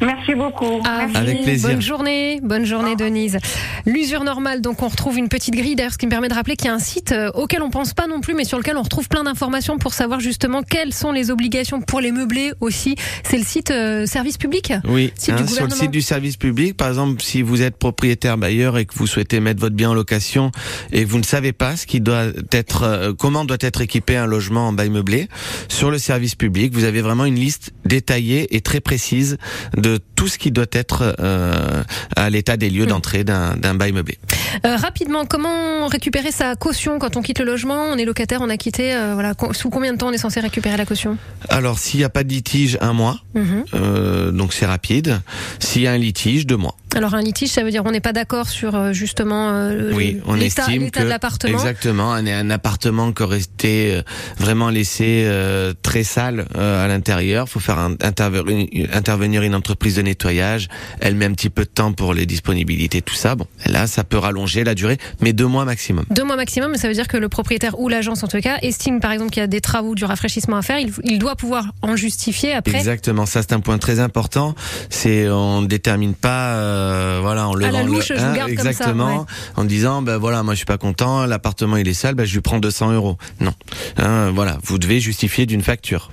Merci 0.01 0.35
beaucoup. 0.35 0.81
À 0.85 0.99
Merci. 0.99 1.17
Avec 1.17 1.43
plaisir. 1.43 1.71
Bonne 1.71 1.83
journée, 1.83 2.41
bonne 2.43 2.65
journée 2.65 2.97
Denise. 2.97 3.39
L'usure 3.87 4.25
normale, 4.25 4.61
donc 4.61 4.83
on 4.83 4.89
retrouve 4.89 5.19
une 5.19 5.29
petite 5.29 5.55
grille 5.55 5.77
d'ailleurs, 5.77 5.93
ce 5.93 5.99
qui 5.99 6.07
me 6.07 6.11
permet 6.11 6.29
de 6.29 6.35
rappeler 6.35 6.57
qu'il 6.57 6.67
y 6.67 6.71
a 6.71 6.75
un 6.75 6.79
site 6.79 7.13
euh, 7.13 7.31
auquel 7.35 7.63
on 7.63 7.71
pense 7.71 7.93
pas 7.93 8.07
non 8.07 8.21
plus, 8.21 8.35
mais 8.35 8.45
sur 8.45 8.59
lequel 8.59 8.77
on 8.77 8.83
retrouve 8.83 9.09
plein 9.09 9.25
d'informations 9.25 9.79
pour 9.79 9.93
savoir 9.93 10.21
justement 10.21 10.63
quelles 10.63 10.95
sont 10.95 11.13
les 11.13 11.31
obligations 11.31 11.81
pour 11.81 12.01
les 12.01 12.13
meublés 12.13 12.53
aussi. 12.61 12.97
C'est 13.25 13.37
le 13.37 13.45
site 13.45 13.71
euh, 13.71 14.07
service 14.07 14.39
public? 14.39 14.73
Oui, 14.89 15.13
Site 15.17 15.37
du 15.37 15.43
hein, 15.43 15.47
sur 15.47 15.65
le 15.65 15.71
site 15.71 15.91
du 15.91 16.03
service 16.03 16.37
public, 16.37 16.77
par 16.77 16.89
exemple, 16.89 17.23
si 17.23 17.43
vous 17.43 17.63
êtes 17.63 17.77
propriétaire 17.77 18.39
bailleur 18.39 18.79
et 18.79 18.87
que 18.87 18.95
vous 18.95 19.07
souhaitez 19.07 19.41
mettre 19.41 19.61
votre 19.61 19.77
bien 19.77 19.91
en 19.91 19.95
location 19.95 20.51
et 20.93 21.05
que 21.05 21.09
vous 21.09 21.19
ne 21.19 21.25
savez 21.25 21.53
pas 21.53 21.77
ce 21.77 21.87
qui 21.87 22.01
doit 22.01 22.27
être, 22.53 22.85
euh, 22.85 23.13
comment 23.13 23.45
doit 23.45 23.59
être 23.61 23.81
équipé 23.81 24.17
un 24.17 24.27
logement 24.27 24.69
en 24.69 24.73
bail 24.73 24.91
meublé, 24.91 25.29
sur 25.69 25.91
le 25.91 25.99
service 25.99 26.35
public, 26.35 26.73
vous 26.73 26.85
avez 26.85 27.03
vraiment 27.03 27.25
une 27.25 27.37
liste 27.37 27.73
détaillée 27.85 28.55
et 28.55 28.61
très 28.61 28.81
précise 28.81 29.37
de 29.77 29.90
tout 30.15 30.29
ce 30.29 30.39
qui 30.39 30.51
doit 30.51 30.67
être 30.73 31.17
euh, 31.21 31.83
à 32.17 32.31
l'état 32.31 32.57
des 32.57 32.71
Hmm. 32.71 32.75
lieux 32.75 32.87
d'entrée 32.87 33.25
d'un 33.25 33.75
bail 33.75 33.93
meublé. 33.93 34.19
Euh, 34.65 34.77
rapidement, 34.77 35.25
comment 35.27 35.87
récupérer 35.89 36.31
sa 36.33 36.55
caution 36.57 36.99
quand 36.99 37.17
on 37.17 37.23
quitte 37.23 37.39
le 37.41 37.45
logement? 37.47 37.85
On 37.91 37.97
est 37.97 38.05
locataire, 38.05 38.41
on 38.43 38.49
a 38.51 38.57
quitté. 38.57 38.95
euh, 38.95 39.15
voilà, 39.15 39.35
sous 39.53 39.71
combien 39.71 39.93
de 39.93 39.99
temps 39.99 40.09
on 40.09 40.13
est 40.13 40.19
censé 40.19 40.41
récupérer 40.41 40.77
la 40.77 40.87
caution? 40.87 41.17
Alors, 41.49 41.79
s'il 41.79 41.99
n'y 42.01 42.05
a 42.05 42.09
pas 42.11 42.25
de 42.25 42.29
litige, 42.33 42.79
un 42.81 42.93
mois, 42.93 43.21
Mhm. 43.35 44.33
donc 44.33 44.53
c'est 44.53 44.67
rapide. 44.67 45.21
S'il 45.59 45.83
y 45.83 45.87
a 45.87 45.93
un 45.93 45.99
litige, 45.99 46.47
deux 46.47 46.57
mois. 46.57 46.77
Alors 46.97 47.15
un 47.15 47.23
litige, 47.23 47.51
ça 47.51 47.63
veut 47.63 47.71
dire 47.71 47.83
on 47.87 47.93
n'est 47.93 48.01
pas 48.01 48.13
d'accord 48.13 48.49
sur 48.49 48.75
euh, 48.75 48.93
justement 48.93 49.51
euh, 49.53 49.93
Oui, 49.95 50.21
on 50.27 50.35
l'état 50.35 50.65
estime 50.65 50.83
l'état 50.83 51.01
que 51.01 51.05
de 51.05 51.09
l'appartement. 51.11 51.59
exactement 51.59 52.13
un, 52.13 52.27
un 52.27 52.51
appartement 52.51 53.13
qui 53.13 53.23
aurait 53.23 53.39
été 53.41 53.95
euh, 53.95 54.03
vraiment 54.39 54.71
laissé 54.71 55.23
euh, 55.25 55.73
très 55.83 56.03
sale 56.03 56.47
euh, 56.57 56.85
à 56.85 56.89
l'intérieur. 56.89 57.49
faut 57.49 57.61
faire 57.61 57.79
un- 57.79 57.95
intervenir, 58.03 59.43
une 59.43 59.55
entreprise 59.55 59.97
de 59.97 60.03
nettoyage. 60.03 60.69
Elle 61.01 61.15
met 61.15 61.27
un 61.27 61.33
petit 61.33 61.51
peu 61.51 61.63
de 61.65 61.71
temps 61.71 61.93
pour 61.93 62.13
les 62.15 62.27
disponibilités, 62.27 63.03
tout 63.03 63.15
ça. 63.15 63.35
Bon, 63.35 63.47
là, 63.67 63.87
ça 63.87 64.05
peut 64.05 64.19
rallonger 64.19 64.65
la 64.65 64.75
durée, 64.75 64.99
mais 65.21 65.33
deux 65.33 65.47
mois 65.47 65.65
maximum. 65.65 66.05
Deux 66.11 66.25
mois 66.25 66.37
maximum, 66.37 66.73
mais 66.73 66.79
ça 66.79 66.89
veut 66.89 66.95
dire 66.95 67.09
que 67.09 67.17
le 67.17 67.29
propriétaire 67.29 67.79
ou 67.79 67.89
l'agence 67.89 68.23
en 68.25 68.29
tout 68.29 68.41
cas 68.41 68.59
estime 68.63 69.01
par 69.01 69.13
exemple 69.13 69.31
qu'il 69.31 69.41
y 69.41 69.45
a 69.45 69.49
des 69.49 69.61
travaux 69.61 69.95
du 69.95 70.05
rafraîchissement 70.05 70.57
à 70.57 70.63
faire. 70.63 70.79
Il, 70.79 70.91
il 71.05 71.19
doit 71.19 71.37
pouvoir 71.37 71.67
en 71.83 71.95
justifier 71.97 72.53
après. 72.55 72.77
Exactement, 72.77 73.27
ça 73.27 73.43
c'est 73.43 73.53
un 73.53 73.61
point 73.61 73.79
très 73.79 74.01
important. 74.01 74.55
C'est 74.89 75.29
on 75.29 75.61
ne 75.63 75.67
détermine 75.67 76.15
pas, 76.15 76.55
euh, 76.81 77.19
voilà, 77.23 77.49
en 77.49 77.55
levant 77.55 77.83
le- 77.83 77.87
louche, 77.93 78.11
hein, 78.11 78.35
ça, 78.35 78.49
exactement, 78.49 79.21
ouais. 79.21 79.25
en 79.57 79.65
disant 79.65 80.03
ben 80.03 80.17
voilà, 80.17 80.43
moi 80.43 80.55
je 80.55 80.59
suis 80.59 80.67
pas 80.67 80.79
content, 80.79 81.27
l'appartement 81.27 81.77
il 81.77 81.87
est 81.89 81.95
sale, 81.95 82.15
ben 82.15 82.25
je 82.27 82.33
lui 82.35 82.41
prends 82.41 82.59
200 82.59 82.93
euros. 82.93 83.17
Non, 83.41 83.53
Hein, 83.99 84.31
voilà, 84.35 84.59
vous 84.65 84.79
devez 84.79 85.01
justifier 85.01 85.47
d'une 85.47 85.63
facture. 85.63 86.11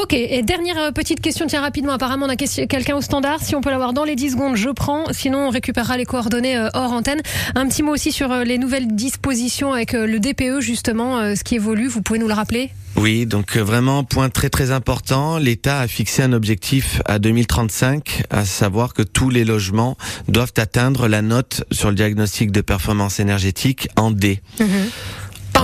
Ok, 0.00 0.12
et 0.12 0.42
dernière 0.42 0.78
euh, 0.78 0.90
petite 0.90 1.20
question, 1.20 1.46
tiens 1.46 1.60
rapidement, 1.60 1.92
apparemment 1.92 2.26
on 2.26 2.28
a 2.28 2.36
quelqu'un 2.36 2.96
au 2.96 3.00
standard, 3.00 3.40
si 3.42 3.54
on 3.54 3.60
peut 3.60 3.70
l'avoir 3.70 3.92
dans 3.92 4.04
les 4.04 4.16
10 4.16 4.32
secondes, 4.32 4.56
je 4.56 4.70
prends, 4.70 5.04
sinon 5.12 5.46
on 5.46 5.50
récupérera 5.50 5.96
les 5.96 6.04
coordonnées 6.04 6.56
euh, 6.56 6.68
hors 6.74 6.92
antenne. 6.92 7.20
Un 7.54 7.66
petit 7.68 7.82
mot 7.82 7.92
aussi 7.92 8.12
sur 8.12 8.32
euh, 8.32 8.44
les 8.44 8.58
nouvelles 8.58 8.88
dispositions 8.88 9.72
avec 9.72 9.92
le 9.92 10.18
DPE 10.18 10.60
justement, 10.60 11.34
ce 11.34 11.42
qui 11.44 11.56
évolue, 11.56 11.86
vous 11.88 12.02
pouvez 12.02 12.18
nous 12.18 12.28
le 12.28 12.34
rappeler? 12.34 12.70
Oui, 12.96 13.26
donc 13.26 13.56
vraiment 13.56 14.04
point 14.04 14.28
très 14.30 14.48
très 14.50 14.70
important, 14.70 15.38
l'État 15.38 15.80
a 15.80 15.88
fixé 15.88 16.22
un 16.22 16.32
objectif 16.32 17.02
à 17.06 17.18
2035, 17.18 18.22
à 18.30 18.44
savoir 18.44 18.94
que 18.94 19.02
tous 19.02 19.30
les 19.30 19.44
logements 19.44 19.96
doivent 20.28 20.52
atteindre 20.56 21.08
la 21.08 21.22
note 21.22 21.64
sur 21.72 21.88
le 21.90 21.96
diagnostic 21.96 22.50
de 22.52 22.60
performance 22.60 23.20
énergétique 23.20 23.88
en 23.96 24.10
D. 24.10 24.40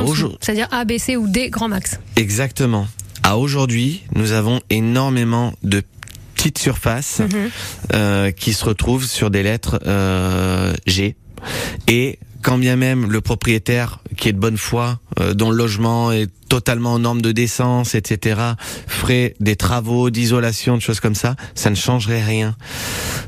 Aujourd'hui- 0.04 0.36
c'est-à-dire 0.40 0.68
A, 0.70 0.84
B, 0.84 0.98
C 0.98 1.16
ou 1.16 1.26
D, 1.28 1.50
grand 1.50 1.68
max. 1.68 1.98
Exactement. 2.16 2.86
À 3.30 3.38
aujourd'hui, 3.38 4.02
nous 4.16 4.32
avons 4.32 4.58
énormément 4.70 5.52
de 5.62 5.84
petites 6.34 6.58
surfaces 6.58 7.22
euh, 7.92 8.32
qui 8.32 8.52
se 8.52 8.64
retrouvent 8.64 9.04
sur 9.04 9.30
des 9.30 9.44
lettres 9.44 9.78
euh, 9.86 10.74
G. 10.88 11.14
Et 11.86 12.18
quand 12.50 12.58
bien 12.58 12.74
même 12.74 13.08
le 13.12 13.20
propriétaire 13.20 14.00
qui 14.16 14.28
est 14.28 14.32
de 14.32 14.38
bonne 14.38 14.56
foi, 14.58 14.98
euh, 15.20 15.34
dont 15.34 15.50
le 15.52 15.56
logement 15.56 16.10
est 16.10 16.28
totalement 16.48 16.94
aux 16.94 16.98
normes 16.98 17.22
de 17.22 17.30
décence, 17.30 17.94
etc., 17.94 18.40
ferait 18.88 19.36
des 19.38 19.54
travaux 19.54 20.10
d'isolation, 20.10 20.74
de 20.76 20.82
choses 20.82 20.98
comme 20.98 21.14
ça, 21.14 21.36
ça 21.54 21.70
ne 21.70 21.76
changerait 21.76 22.24
rien. 22.24 22.56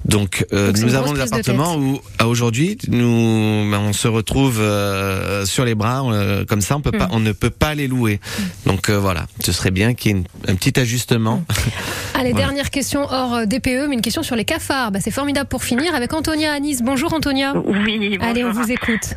Donc, 0.05 0.45
euh, 0.53 0.73
Donc, 0.73 0.83
nous 0.83 0.95
avons 0.97 1.13
des 1.13 1.19
de 1.21 1.25
appartements 1.25 1.77
où, 1.77 2.01
à 2.19 2.27
aujourd'hui, 2.27 2.79
nous, 2.89 3.71
ben, 3.71 3.79
on 3.79 3.93
se 3.93 4.09
retrouve 4.09 4.59
euh, 4.61 5.47
sur 5.47 5.65
les 5.65 5.77
bras, 5.77 6.03
euh, 6.11 6.45
comme 6.45 6.61
ça, 6.63 6.77
on 6.77 6.81
peut 6.81 6.91
pas, 6.91 7.07
Mm. 7.07 7.11
on 7.13 7.21
ne 7.21 7.31
peut 7.31 7.51
pas 7.51 7.77
les 7.77 7.87
louer. 7.87 8.19
Donc 8.67 8.91
euh, 8.91 8.99
voilà, 8.99 9.27
ce 9.45 9.53
serait 9.53 9.71
bien 9.71 9.95
qu'il 9.95 10.11
y 10.11 10.15
ait 10.15 10.19
une- 10.19 10.25
un 10.53 10.57
petit 10.57 10.81
ajustement. 10.81 11.45
Allez, 12.15 12.33
Voilà. 12.33 12.47
dernière 12.47 12.71
question 12.71 13.07
hors 13.09 13.47
DPE, 13.47 13.87
mais 13.89 13.95
une 13.95 14.01
question 14.03 14.25
sur 14.25 14.35
les 14.35 14.45
cafards. 14.45 14.91
Bah, 14.91 14.99
c'est 15.01 15.13
formidable 15.13 15.49
pour 15.49 15.63
finir 15.63 15.95
avec 15.95 16.13
Antonia 16.13 16.53
à 16.53 16.59
Nice. 16.59 16.81
Bonjour 16.83 17.15
Antonia. 17.15 17.55
Oui, 17.65 18.19
Allez, 18.21 18.43
on 18.43 18.49
bonjour. 18.49 18.65
vous 18.65 18.73
écoute. 18.73 19.12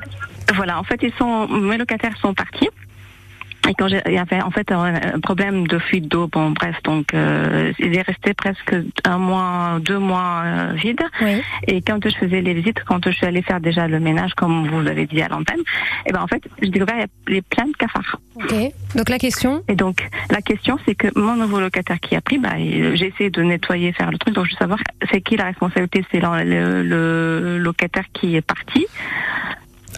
Voilà, 0.55 0.79
en 0.79 0.83
fait, 0.83 0.99
ils 1.03 1.13
sont, 1.17 1.47
mes 1.47 1.77
locataires 1.77 2.15
sont 2.17 2.33
partis. 2.33 2.69
Et 3.67 3.73
quand 3.73 3.87
j'ai- 3.87 4.01
il 4.05 4.13
y 4.13 4.19
avait 4.19 4.43
en 4.43 4.51
fait 4.51 4.71
un, 4.71 5.19
problème 5.21 5.65
de 5.65 5.79
fuite 5.79 6.07
d'eau, 6.07 6.27
bon 6.27 6.51
bref, 6.51 6.75
donc 6.83 7.15
euh, 7.15 7.73
il 7.79 7.97
est 7.97 8.03
resté 8.03 8.35
presque 8.35 8.75
un 9.05 9.17
mois, 9.17 9.79
deux 9.81 9.97
mois 9.97 10.43
euh, 10.45 10.73
vide. 10.75 11.01
Oui. 11.19 11.41
Et 11.65 11.81
quand 11.81 11.97
je 12.07 12.15
faisais 12.15 12.41
les 12.43 12.53
visites, 12.53 12.83
quand 12.83 13.03
je 13.03 13.09
suis 13.09 13.25
allée 13.25 13.41
faire 13.41 13.59
déjà 13.59 13.87
le 13.87 13.99
ménage, 13.99 14.35
comme 14.35 14.67
vous 14.67 14.81
l'avez 14.81 15.07
dit 15.07 15.19
à 15.19 15.29
l'antenne, 15.29 15.61
et 16.05 16.11
ben 16.13 16.21
en 16.21 16.27
fait, 16.27 16.43
j'ai 16.61 16.69
découvert 16.69 16.95
il 17.27 17.33
y 17.33 17.39
a 17.39 17.41
plein 17.41 17.65
de 17.65 17.71
cafards. 17.75 18.19
Ok. 18.35 18.53
Donc 18.93 19.09
la 19.09 19.17
question? 19.17 19.63
Et 19.67 19.73
donc 19.75 20.07
la 20.29 20.43
question, 20.43 20.77
c'est 20.85 20.93
que 20.93 21.07
mon 21.19 21.35
nouveau 21.35 21.59
locataire 21.59 21.99
qui 21.99 22.15
a 22.15 22.21
pris, 22.21 22.37
bah, 22.37 22.51
j'ai 22.59 23.07
essayé 23.07 23.31
de 23.31 23.41
nettoyer, 23.41 23.93
faire 23.93 24.11
le 24.11 24.19
truc. 24.19 24.35
Donc 24.35 24.45
je 24.45 24.51
veux 24.51 24.57
savoir, 24.59 24.77
c'est 25.11 25.21
qui 25.21 25.37
la 25.37 25.45
responsabilité? 25.45 26.05
C'est 26.11 26.19
le, 26.19 26.43
le- 26.43 26.83
le 26.83 27.57
locataire 27.57 28.05
qui 28.13 28.35
est 28.35 28.41
parti. 28.45 28.85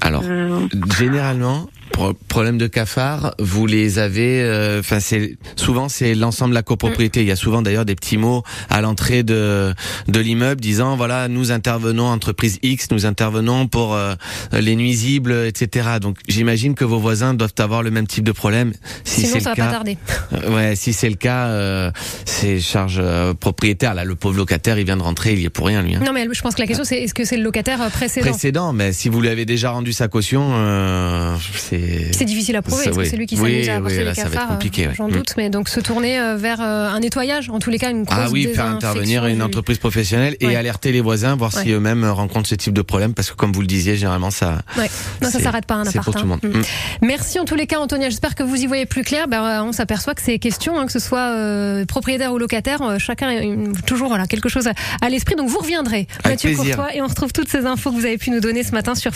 Alors, 0.01 0.23
Euh, 0.25 0.67
généralement, 0.97 1.67
pro- 1.91 2.13
problème 2.27 2.57
de 2.57 2.67
cafard, 2.67 3.33
vous 3.39 3.65
les 3.65 3.99
avez. 3.99 4.41
euh, 4.43 4.79
Enfin, 4.79 4.99
c'est 4.99 5.37
souvent 5.55 5.89
c'est 5.89 6.13
l'ensemble 6.15 6.51
de 6.51 6.55
la 6.55 6.61
copropriété. 6.63 7.21
Il 7.21 7.27
y 7.27 7.31
a 7.31 7.35
souvent 7.35 7.61
d'ailleurs 7.61 7.85
des 7.85 7.95
petits 7.95 8.17
mots 8.17 8.43
à 8.69 8.81
l'entrée 8.81 9.23
de 9.23 9.73
de 10.07 10.19
l'immeuble 10.19 10.61
disant 10.61 10.95
voilà 10.95 11.27
nous 11.27 11.51
intervenons 11.51 12.05
entreprise 12.07 12.59
X, 12.63 12.89
nous 12.91 13.05
intervenons 13.05 13.67
pour 13.67 13.95
euh, 13.95 14.13
les 14.53 14.75
nuisibles, 14.75 15.31
etc. 15.45 15.87
Donc 16.01 16.17
j'imagine 16.27 16.75
que 16.75 16.85
vos 16.85 16.99
voisins 16.99 17.33
doivent 17.33 17.53
avoir 17.59 17.81
le 17.83 17.91
même 17.91 18.07
type 18.07 18.23
de 18.23 18.31
problème. 18.31 18.73
Si 19.03 19.21
Sinon, 19.21 19.39
ça 19.39 19.39
le 19.39 19.43
va 19.61 19.65
pas 19.65 19.71
tarder. 19.71 19.97
Euh, 20.33 20.55
Ouais, 20.55 20.75
si 20.75 20.93
c'est 20.93 21.09
le 21.09 21.15
cas, 21.15 21.47
euh, 21.47 21.91
c'est 22.25 22.59
charge 22.59 22.97
euh, 22.99 23.33
propriétaire. 23.33 23.93
Là, 23.93 24.05
le 24.05 24.15
pauvre 24.15 24.37
locataire, 24.37 24.77
il 24.79 24.85
vient 24.85 24.97
de 24.97 25.01
rentrer, 25.03 25.33
il 25.33 25.39
y 25.39 25.45
est 25.45 25.49
pour 25.49 25.67
rien 25.67 25.81
lui. 25.81 25.95
hein. 25.95 26.01
Non, 26.05 26.13
mais 26.13 26.27
je 26.31 26.41
pense 26.41 26.55
que 26.55 26.61
la 26.61 26.67
question, 26.67 26.83
c'est 26.85 26.97
est-ce 27.03 27.13
que 27.13 27.25
c'est 27.25 27.37
le 27.37 27.43
locataire 27.43 27.79
précédent? 27.91 28.29
Précédent, 28.29 28.73
mais 28.73 28.93
si 28.93 29.09
vous 29.09 29.21
lui 29.21 29.29
avez 29.29 29.45
déjà 29.45 29.71
rendu 29.71 29.86
sa 29.93 30.07
caution, 30.07 30.49
euh, 30.53 31.35
c'est 31.55 32.11
C'est 32.13 32.25
difficile 32.25 32.55
à 32.55 32.61
prouver. 32.61 32.85
Que 32.85 32.91
oui. 32.91 33.07
c'est 33.09 33.17
lui 33.17 33.25
qui 33.25 33.35
Oui, 33.35 33.65
s'amuse 33.65 33.69
à 33.69 33.71
oui, 33.71 33.77
apporter 33.77 34.03
là, 34.03 34.09
les 34.11 34.15
ça 34.15 34.21
va 34.23 34.27
être 34.27 34.33
cafards 34.33 34.47
compliqué, 34.49 34.87
euh. 34.87 34.91
J'en 34.95 35.07
Mm. 35.07 35.11
doute, 35.11 35.33
mais 35.37 35.49
donc 35.49 35.69
se 35.69 35.79
tourner 35.79 36.19
euh, 36.19 36.35
vers 36.37 36.61
un 36.61 36.99
nettoyage, 36.99 37.49
en 37.49 37.59
tous 37.59 37.69
les 37.69 37.79
cas, 37.79 37.89
une 37.91 38.03
grosse 38.03 38.17
Ah 38.19 38.29
oui, 38.31 38.47
faire 38.53 38.65
intervenir 38.65 39.25
une 39.27 39.41
entreprise 39.41 39.77
professionnelle 39.77 40.35
et 40.39 40.47
Ouais. 40.47 40.55
alerter 40.55 40.91
les 40.91 41.01
voisins, 41.01 41.35
voir 41.35 41.51
si 41.53 41.69
eux-mêmes 41.71 42.05
rencontrent 42.05 42.47
ce 42.49 42.55
type 42.55 42.73
de 42.73 42.81
problème, 42.81 43.13
parce 43.13 43.29
que 43.31 43.35
comme 43.35 43.51
vous 43.51 43.61
le 43.61 43.67
disiez, 43.67 43.95
généralement 43.95 44.31
ça. 44.31 44.59
Ouais. 44.77 44.89
Non, 45.21 45.29
ça 45.29 45.37
c'est- 45.37 45.43
s'arrête 45.43 45.65
pas 45.65 45.75
un 45.75 45.83
C'est 45.85 45.97
appart. 45.97 46.05
pour 46.05 46.15
tout 46.15 46.25
le 46.27 46.33
hein. 46.33 46.39
monde. 46.43 46.53
Mm. 46.55 46.59
Mm. 46.59 46.63
Merci 47.01 47.39
en 47.39 47.45
tous 47.45 47.55
les 47.55 47.67
cas, 47.67 47.79
Antonia. 47.79 48.09
J'espère 48.09 48.35
que 48.35 48.43
vous 48.43 48.55
y 48.55 48.65
voyez 48.67 48.85
plus 48.85 49.03
clair. 49.03 49.27
Ben, 49.27 49.63
on 49.63 49.71
s'aperçoit 49.71 50.13
que 50.15 50.21
ces 50.21 50.39
questions, 50.39 50.79
hein, 50.79 50.85
que 50.85 50.91
ce 50.91 50.99
soit 50.99 51.31
euh, 51.35 51.85
propriétaire 51.85 52.31
ou 52.33 52.37
locataire, 52.37 52.81
euh, 52.81 52.99
chacun 52.99 53.27
a 53.29 53.33
une- 53.41 53.73
toujours 53.81 54.07
voilà 54.09 54.27
quelque 54.27 54.49
chose 54.49 54.67
à, 54.67 54.73
à 55.01 55.09
l'esprit. 55.09 55.35
Donc 55.35 55.49
vous 55.49 55.59
reviendrez, 55.59 56.07
Mathieu. 56.25 56.55
Courtois, 56.55 56.95
et 56.95 57.01
on 57.01 57.07
retrouve 57.07 57.33
toutes 57.33 57.49
ces 57.49 57.65
infos 57.65 57.91
que 57.91 57.95
vous 57.99 58.05
avez 58.05 58.17
pu 58.17 58.31
nous 58.31 58.39
donner 58.39 58.63
ce 58.63 58.71
matin 58.71 58.95
sur 58.95 59.13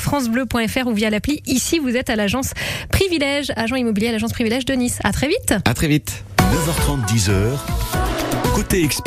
francebleu.fr 0.68 0.88
ou 0.88 0.94
via 0.94 1.10
l'appli. 1.10 1.42
Ici, 1.46 1.80
vous 1.80 1.96
êtes 1.96 2.10
à 2.10 2.16
l'agence 2.16 2.52
Privilège, 2.90 3.52
agent 3.56 3.76
immobilier 3.76 4.10
à 4.10 4.12
l'agence 4.12 4.34
Privilège 4.34 4.66
de 4.66 4.74
Nice. 4.74 5.00
À 5.04 5.12
très 5.12 5.28
vite. 5.28 5.56
À 5.66 5.74
très 5.74 5.88
vite. 5.88 6.24
9h30, 6.38 7.08
10h. 7.08 7.58
Côté 8.54 8.84
expert. 8.84 9.02